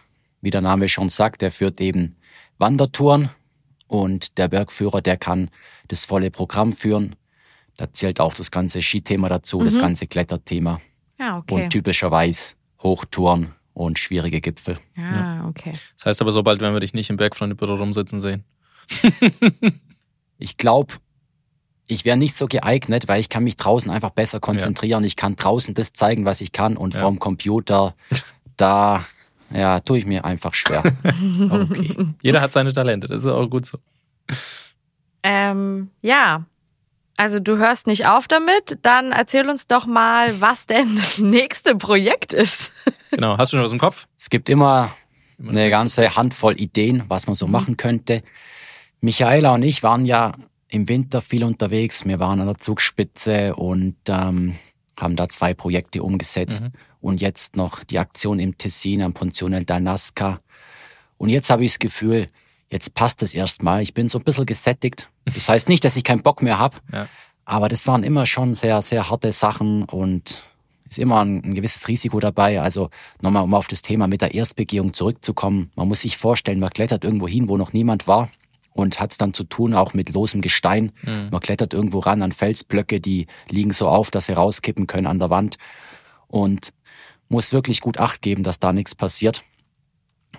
[0.42, 2.18] wie der Name schon sagt, der führt eben
[2.58, 3.30] Wandertouren
[3.94, 5.50] und der Bergführer, der kann
[5.88, 7.16] das volle Programm führen.
[7.78, 9.80] Da zählt auch das ganze Skithema dazu, das Mhm.
[9.82, 10.82] ganze Kletterthema
[11.20, 11.66] Ja, okay.
[11.66, 14.78] und typischerweise Hochtouren und schwierige Gipfel.
[14.98, 15.72] Ah, okay.
[15.98, 18.44] Das heißt aber, sobald werden wir dich nicht im Bergfreundebüro rumsitzen sehen.
[20.38, 20.94] Ich glaube,
[21.88, 25.04] ich wäre nicht so geeignet, weil ich kann mich draußen einfach besser konzentrieren.
[25.04, 27.00] Ich kann draußen das zeigen, was ich kann und Ja.
[27.02, 27.96] vorm Computer,
[28.58, 29.06] da
[29.54, 30.84] ja, tue ich mir einfach schwer.
[31.50, 31.96] Okay.
[32.22, 33.78] Jeder hat seine Talente, das ist auch gut so.
[35.24, 36.46] Ähm, ja.
[37.16, 41.76] Also du hörst nicht auf damit, dann erzähl uns doch mal, was denn das nächste
[41.76, 42.72] Projekt ist.
[43.12, 43.38] Genau.
[43.38, 44.08] Hast du schon was im Kopf?
[44.18, 44.92] Es gibt immer
[45.38, 47.52] man eine ganze Handvoll Ideen, was man so Mhm.
[47.52, 48.24] machen könnte.
[49.02, 50.32] Michaela und ich waren ja
[50.68, 52.06] im Winter viel unterwegs.
[52.08, 54.56] Wir waren an der Zugspitze und ähm,
[55.00, 56.64] haben da zwei Projekte umgesetzt.
[56.64, 56.72] Mhm.
[57.04, 60.40] Und jetzt noch die Aktion im Tessin am Ponzione da Nasca.
[61.18, 62.30] Und jetzt habe ich das Gefühl,
[62.72, 63.82] jetzt passt es erstmal.
[63.82, 65.10] Ich bin so ein bisschen gesättigt.
[65.26, 67.10] Das heißt nicht, dass ich keinen Bock mehr habe, Ja.
[67.44, 70.42] aber das waren immer schon sehr, sehr harte Sachen und
[70.90, 72.62] ist immer ein, ein gewisses Risiko dabei.
[72.62, 72.90] Also
[73.22, 75.72] nochmal, um auf das Thema mit der Erstbegehung zurückzukommen.
[75.76, 78.30] Man muss sich vorstellen, man klettert irgendwo hin, wo noch niemand war
[78.72, 80.94] und hat es dann zu tun auch mit losem Gestein.
[81.02, 81.28] Mhm.
[81.32, 85.20] Man klettert irgendwo ran an Felsblöcke, die liegen so auf, dass sie rauskippen können an
[85.20, 85.58] der Wand
[86.30, 86.70] und
[87.34, 89.44] muss wirklich gut Acht geben, dass da nichts passiert.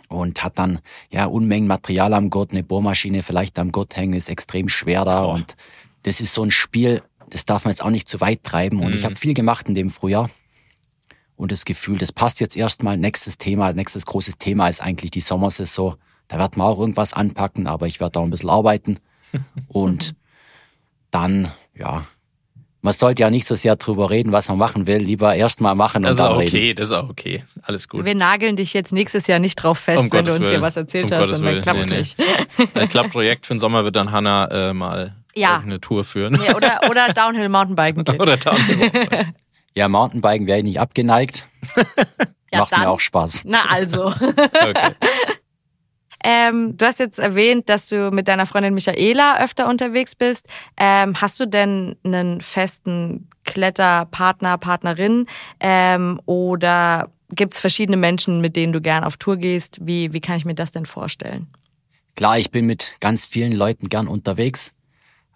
[0.08, 0.80] Und hat dann
[1.10, 5.22] ja Unmengen Material am Gurt, eine Bohrmaschine vielleicht am Gurt hängen, ist extrem schwer da.
[5.22, 5.34] Boah.
[5.34, 5.56] Und
[6.04, 8.80] das ist so ein Spiel, das darf man jetzt auch nicht zu weit treiben.
[8.80, 9.06] Und ich Mhm.
[9.06, 10.30] habe viel gemacht in dem Frühjahr.
[11.36, 12.96] Und das Gefühl, das passt jetzt erstmal.
[12.96, 15.96] Nächstes Thema, nächstes großes Thema ist eigentlich die Sommersaison.
[16.28, 18.98] Da wird man auch irgendwas anpacken, aber ich werde auch ein bisschen arbeiten.
[19.68, 20.14] Und
[21.10, 22.06] dann, ja,
[22.84, 24.98] man sollte ja nicht so sehr drüber reden, was man machen will.
[24.98, 26.76] Lieber erst mal machen Das und ist auch dann okay, reden.
[26.76, 27.42] das ist auch okay.
[27.62, 28.04] Alles gut.
[28.04, 30.60] Wir nageln dich jetzt nächstes Jahr nicht drauf fest, Um wenn Gottes du uns hier
[30.60, 32.16] was erzählt Um hast Gottes und dann klappt Nee, nicht.
[32.82, 35.58] Ich glaube, Projekt für den Sommer wird dann Hanna äh, mal Ja.
[35.58, 36.38] eine Tour führen.
[36.46, 38.16] Ja, oder, oder Downhill Mountainbiken gehen.
[38.20, 38.56] Oder dann.
[39.76, 41.48] Ja, Mountainbiken wäre ich nicht abgeneigt.
[42.52, 42.80] Ja, Macht dann.
[42.82, 43.40] mir auch Spaß.
[43.46, 44.04] Na also.
[44.12, 44.90] Okay.
[46.26, 50.46] Ähm, du hast jetzt erwähnt, dass du mit deiner Freundin Michaela öfter unterwegs bist.
[50.78, 55.26] Ähm, hast du denn einen festen Kletterpartner, Partnerin?
[55.60, 59.78] Ähm, oder gibt's verschiedene Menschen, mit denen du gern auf Tour gehst?
[59.82, 61.46] Wie, wie kann ich mir das denn vorstellen?
[62.16, 64.72] Klar, ich bin mit ganz vielen Leuten gern unterwegs,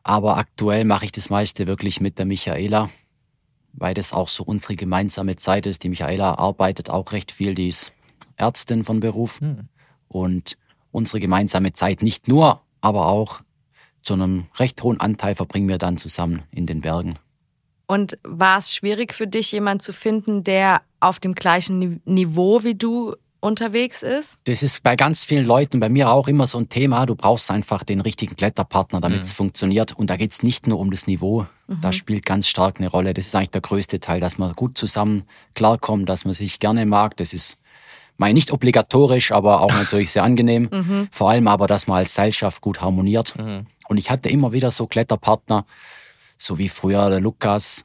[0.05, 2.89] aber aktuell mache ich das meiste wirklich mit der Michaela,
[3.75, 5.83] weil das auch so unsere gemeinsame Zeit ist.
[5.85, 7.93] Die Michaela arbeitet auch recht viel, die ist
[8.37, 9.69] Ärztin von Beruf Hm.
[10.07, 10.57] und
[10.99, 13.41] unsere gemeinsame Zeit nicht nur, aber auch
[14.03, 17.17] zu einem recht hohen Anteil verbringen wir dann zusammen in den Bergen.
[17.87, 22.63] Und war es schwierig für dich, jemanden zu finden, der auf dem gleichen Ni- Niveau
[22.63, 24.39] wie du unterwegs ist?
[24.45, 27.07] Das ist bei ganz vielen Leuten, bei mir auch immer so ein Thema.
[27.07, 29.93] Du brauchst einfach den richtigen Kletterpartner, damit es funktioniert.
[29.93, 31.47] Und da geht's nicht nur um das Niveau.
[31.81, 33.15] Da spielt ganz stark eine Rolle.
[33.15, 35.23] Das ist eigentlich der größte Teil, dass man gut zusammen
[35.55, 37.17] klarkommt, dass man sich gerne mag.
[37.17, 37.59] Das ist
[38.19, 41.09] mein nicht obligatorisch, aber auch natürlich sehr angenehm.
[41.11, 43.35] Vor allem aber, dass man als Seilschaft gut harmoniert.
[43.89, 45.65] Und ich hatte immer wieder so Kletterpartner,
[46.37, 47.85] so wie früher der Lukas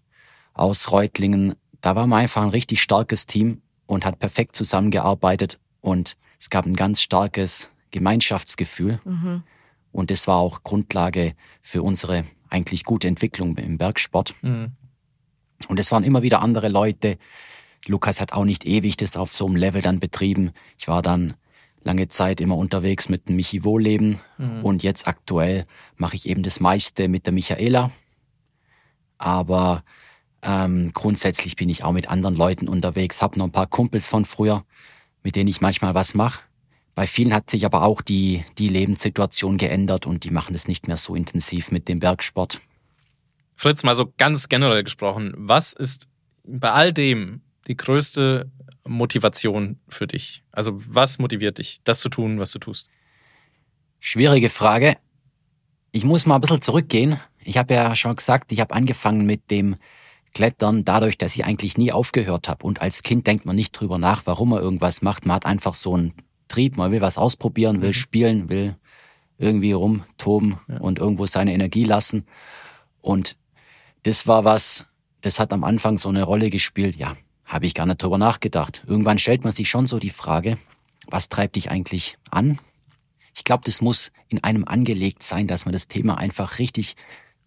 [0.53, 1.55] aus Reutlingen.
[1.81, 6.65] Da war man einfach ein richtig starkes Team und hat perfekt zusammengearbeitet und es gab
[6.65, 8.99] ein ganz starkes Gemeinschaftsgefühl.
[9.93, 14.35] Und das war auch Grundlage für unsere eigentlich gute Entwicklung im Bergsport.
[14.41, 14.71] Mhm.
[15.67, 17.17] Und es waren immer wieder andere Leute.
[17.87, 20.51] Lukas hat auch nicht ewig das auf so einem Level dann betrieben.
[20.77, 21.35] Ich war dann
[21.83, 24.19] lange Zeit immer unterwegs mit dem Michi Wohleben
[24.63, 25.65] und jetzt aktuell
[25.97, 27.91] mache ich eben das meiste mit der Michaela.
[29.17, 29.83] Aber
[30.41, 34.25] ähm, grundsätzlich bin ich auch mit anderen Leuten unterwegs, habe noch ein paar Kumpels von
[34.25, 34.65] früher,
[35.23, 36.41] mit denen ich manchmal was mache.
[36.95, 40.87] Bei vielen hat sich aber auch die, die Lebenssituation geändert und die machen es nicht
[40.87, 42.61] mehr so intensiv mit dem Bergsport.
[43.55, 46.07] Fritz, mal so ganz generell gesprochen, was ist
[46.45, 48.51] bei all dem die größte
[48.85, 50.43] Motivation für dich?
[50.51, 52.87] Also was motiviert dich, das zu tun, was du tust?
[53.99, 54.97] Schwierige Frage.
[55.91, 57.19] Ich muss mal ein bisschen zurückgehen.
[57.39, 59.75] Ich habe ja schon gesagt, ich habe angefangen mit dem
[60.33, 62.65] Klettern dadurch, dass ich eigentlich nie aufgehört habe.
[62.65, 65.25] Und als Kind denkt man nicht drüber nach, warum man irgendwas macht.
[65.25, 66.13] Man hat einfach so einen
[66.47, 68.75] Trieb, man will was ausprobieren, will spielen, will
[69.37, 72.25] irgendwie rumtoben und irgendwo seine Energie lassen.
[73.01, 73.37] Und
[74.03, 74.85] das war was,
[75.21, 76.95] das hat am Anfang so eine Rolle gespielt.
[76.95, 77.15] Ja,
[77.53, 78.83] habe ich gar nicht drüber nachgedacht.
[78.87, 80.57] Irgendwann stellt man sich schon so die Frage,
[81.07, 82.59] was treibt dich eigentlich an?
[83.35, 86.95] Ich glaube, das muss in einem angelegt sein, dass man das Thema einfach richtig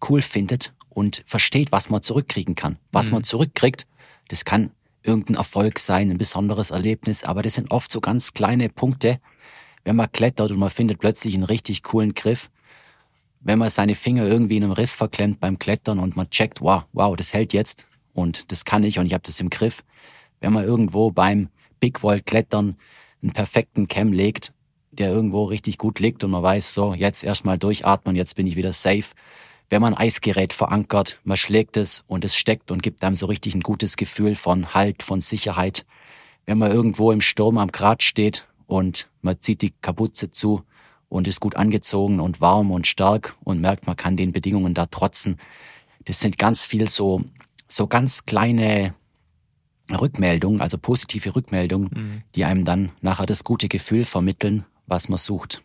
[0.07, 2.77] cool findet und versteht, was man zurückkriegen kann.
[2.91, 3.85] Was man zurückkriegt,
[4.29, 4.71] das kann
[5.03, 9.19] irgendein Erfolg sein, ein besonderes Erlebnis, aber das sind oft so ganz kleine Punkte,
[9.83, 12.49] wenn man klettert und man findet plötzlich einen richtig coolen Griff,
[13.41, 16.83] wenn man seine Finger irgendwie in einem Riss verklemmt beim Klettern und man checkt, wow,
[16.93, 17.87] wow, das hält jetzt
[18.17, 19.83] und das kann ich und ich habe das im Griff.
[20.39, 21.49] Wenn man irgendwo beim
[21.79, 22.75] Big Wall Klettern
[23.21, 24.53] einen perfekten Cam legt,
[24.91, 28.55] der irgendwo richtig gut liegt und man weiß, so, jetzt erstmal durchatmen, jetzt bin ich
[28.55, 29.05] wieder safe.
[29.69, 33.27] Wenn man ein Eisgerät verankert, man schlägt es und es steckt und gibt einem so
[33.27, 35.85] richtig ein gutes Gefühl von Halt, von Sicherheit.
[36.47, 40.63] Wenn man irgendwo im Sturm am Grat steht und man zieht die Kapuze zu
[41.07, 44.87] und ist gut angezogen und warm und stark und merkt, man kann den Bedingungen da
[44.87, 45.37] trotzen.
[46.05, 47.21] Das sind ganz viel so,
[47.67, 48.93] so ganz kleine
[49.89, 55.61] Rückmeldungen, also positive Rückmeldungen, die einem dann nachher das gute Gefühl vermitteln, was man sucht.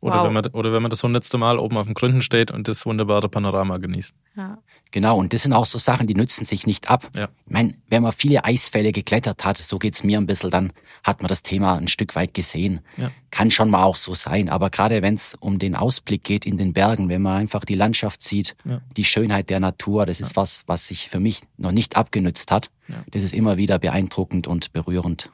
[0.00, 0.26] Oder, Wow.
[0.26, 2.84] wenn man, oder wenn man das hundertste Mal oben auf den Gründen steht und das
[2.84, 4.14] wunderbare Panorama genießt.
[4.36, 4.58] Ja.
[4.92, 7.10] Genau, und das sind auch so Sachen, die nützen sich nicht ab.
[7.14, 7.28] Ja.
[7.46, 10.72] Ich meine, wenn man viele Eisfälle geklettert hat, so geht's mir ein bisschen, dann
[11.04, 12.80] hat man das Thema ein Stück weit gesehen.
[12.96, 13.10] Ja.
[13.30, 16.56] Kann schon mal auch so sein, aber gerade wenn es um den Ausblick geht in
[16.56, 18.80] den Bergen, wenn man einfach die Landschaft sieht, Ja.
[18.96, 22.70] die Schönheit der Natur, das ist was, was sich für mich noch nicht abgenützt hat.
[22.88, 23.04] Ja.
[23.10, 25.30] Das ist immer wieder beeindruckend und berührend.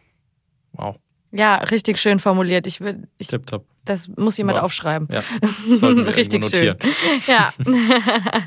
[0.73, 0.97] Wow.
[1.31, 2.67] ja, richtig schön formuliert.
[2.67, 3.65] Ich will, ich, Tipptopp.
[3.85, 4.65] das muss jemand Wow.
[4.65, 5.07] aufschreiben.
[5.13, 5.23] Ja.
[6.17, 6.75] Richtig schön.
[7.27, 7.53] Ja.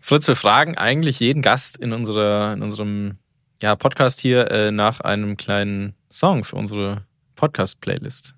[0.00, 3.18] Fritz, wir fragen eigentlich jeden Gast in, unserer, in unserem
[3.62, 7.04] ja, Podcast hier äh, nach einem kleinen Song für unsere
[7.36, 8.34] Podcast-Playlist.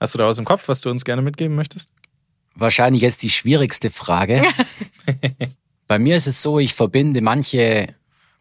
[0.00, 1.90] Hast du da was im Kopf, was du uns gerne mitgeben möchtest?
[2.54, 4.42] Wahrscheinlich jetzt die schwierigste Frage.
[5.88, 7.94] Bei mir ist es so, ich verbinde manche,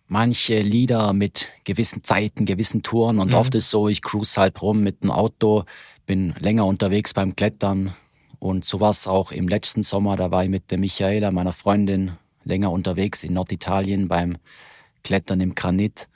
[0.08, 3.34] manche Lieder mit gewissen Zeiten, gewissen Touren und Mhm.
[3.36, 5.66] oft ist so, ich cruise halt rum mit dem Auto,
[6.06, 7.94] bin länger unterwegs beim Klettern
[8.40, 11.54] und so war es auch im letzten Sommer, da war ich mit der Michaela, meiner
[11.54, 12.14] Freundin,
[12.44, 14.38] länger unterwegs in Norditalien beim
[15.04, 16.08] Klettern im Granit.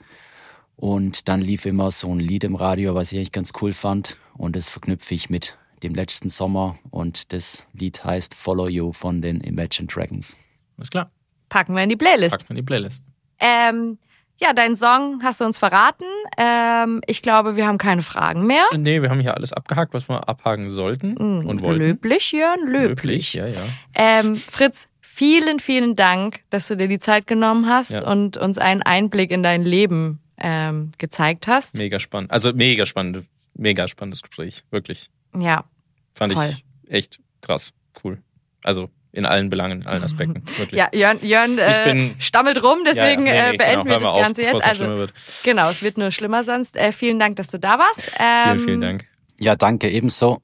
[0.76, 4.16] Und dann lief immer so ein Lied im Radio, was ich echt ganz cool fand.
[4.36, 6.78] Und das verknüpfe ich mit dem letzten Sommer.
[6.90, 10.36] Und das Lied heißt Follow You von den Imagine Dragons.
[10.76, 11.10] Alles klar.
[11.48, 12.32] Packen wir in die Playlist.
[12.32, 13.04] Packen wir in die Playlist.
[13.38, 13.98] Ähm,
[14.38, 16.04] ja, deinen Song hast du uns verraten.
[16.36, 18.64] Ähm, ich glaube, wir haben keine Fragen mehr.
[18.76, 21.78] Nee, wir haben hier alles abgehakt, was wir abhaken sollten Mm, und wollten.
[21.80, 23.32] Löblich, Jörn, löblich.
[23.32, 23.62] ja, ja.
[23.94, 28.06] Ähm, Fritz, vielen, vielen Dank, dass du dir die Zeit genommen hast Ja.
[28.06, 31.76] und uns einen Einblick in dein Leben ähm, gezeigt hast.
[31.78, 32.30] Mega spannend.
[32.30, 33.24] Also mega spannend.
[33.54, 34.62] Mega spannendes Gespräch.
[34.70, 35.08] Wirklich.
[35.34, 35.64] Ja,
[36.12, 36.50] Fand Voll.
[36.50, 37.72] ich echt krass.
[38.04, 38.18] Cool.
[38.62, 40.42] Also in allen Belangen, in allen Aspekten.
[40.58, 40.78] Wirklich.
[40.78, 44.00] ja Jörn, Jörn äh, bin- stammelt rum, deswegen Ja, ja, nee, äh, nee, beenden genau.
[44.00, 44.80] Wir das Ganze auf, bevor jetzt.
[44.82, 45.06] Also
[45.44, 46.76] genau, es wird nur schlimmer sonst.
[46.76, 48.12] Äh, vielen Dank, dass du da warst.
[48.20, 49.04] Ähm, Vielen, vielen Dank.
[49.38, 50.42] Ja, danke ebenso.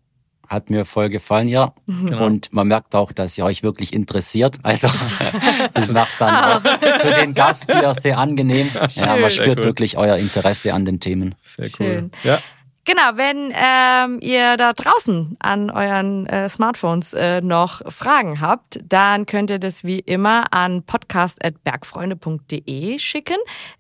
[0.53, 1.73] Hat mir voll gefallen, ja.
[1.87, 2.27] Genau.
[2.27, 4.59] Und man merkt auch, dass ihr euch wirklich interessiert.
[4.63, 4.87] Also
[5.75, 6.61] das macht dann auch
[7.01, 8.69] für den Gast hier sehr angenehm.
[8.75, 9.07] Ja, Schön.
[9.07, 11.35] man Sehr spürt wirklich euer Interesse an den Themen.
[11.43, 12.05] Sehr Schön.
[12.05, 12.11] cool.
[12.23, 12.39] Ja,
[12.85, 19.25] Genau, wenn ähm, ihr da draußen an euren äh, Smartphones äh, noch Fragen habt, dann
[19.27, 23.37] könnt ihr das wie immer an podcast.bergfreunde.de schicken.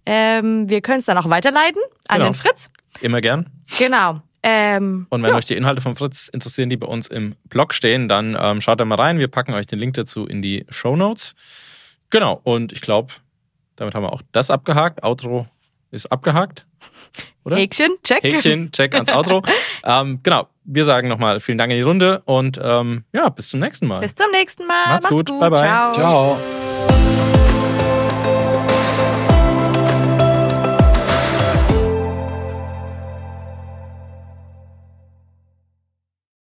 [0.07, 2.31] Ähm, wir können es dann auch weiterleiten an Genau.
[2.31, 2.71] den Fritz.
[3.01, 3.51] immer gern.
[3.79, 4.21] Genau.
[4.43, 5.37] Ähm, Und wenn ja.
[5.37, 8.81] euch die Inhalte von Fritz interessieren, die bei uns im Blog stehen, dann ähm, schaut
[8.81, 9.19] da mal rein.
[9.19, 11.35] Wir packen euch den Link dazu in die Show Notes.
[12.11, 12.41] Genau.
[12.43, 13.13] Und ich glaube,
[13.77, 15.05] damit haben wir auch das abgehakt.
[15.05, 15.47] Outro
[15.91, 16.67] ist abgehakt.
[17.45, 17.57] Oder?
[17.57, 18.23] Häkchen, check.
[18.23, 19.43] Häkchen, check ans Outro.
[19.85, 20.49] ähm, genau.
[20.65, 24.01] Wir sagen nochmal vielen Dank in die Runde und ähm, ja, bis zum nächsten Mal.
[24.01, 24.87] Bis zum nächsten Mal.
[24.89, 25.27] Macht's gut.
[25.27, 25.59] Bye, bye.
[25.59, 25.93] Ciao.
[25.93, 26.72] Ciao.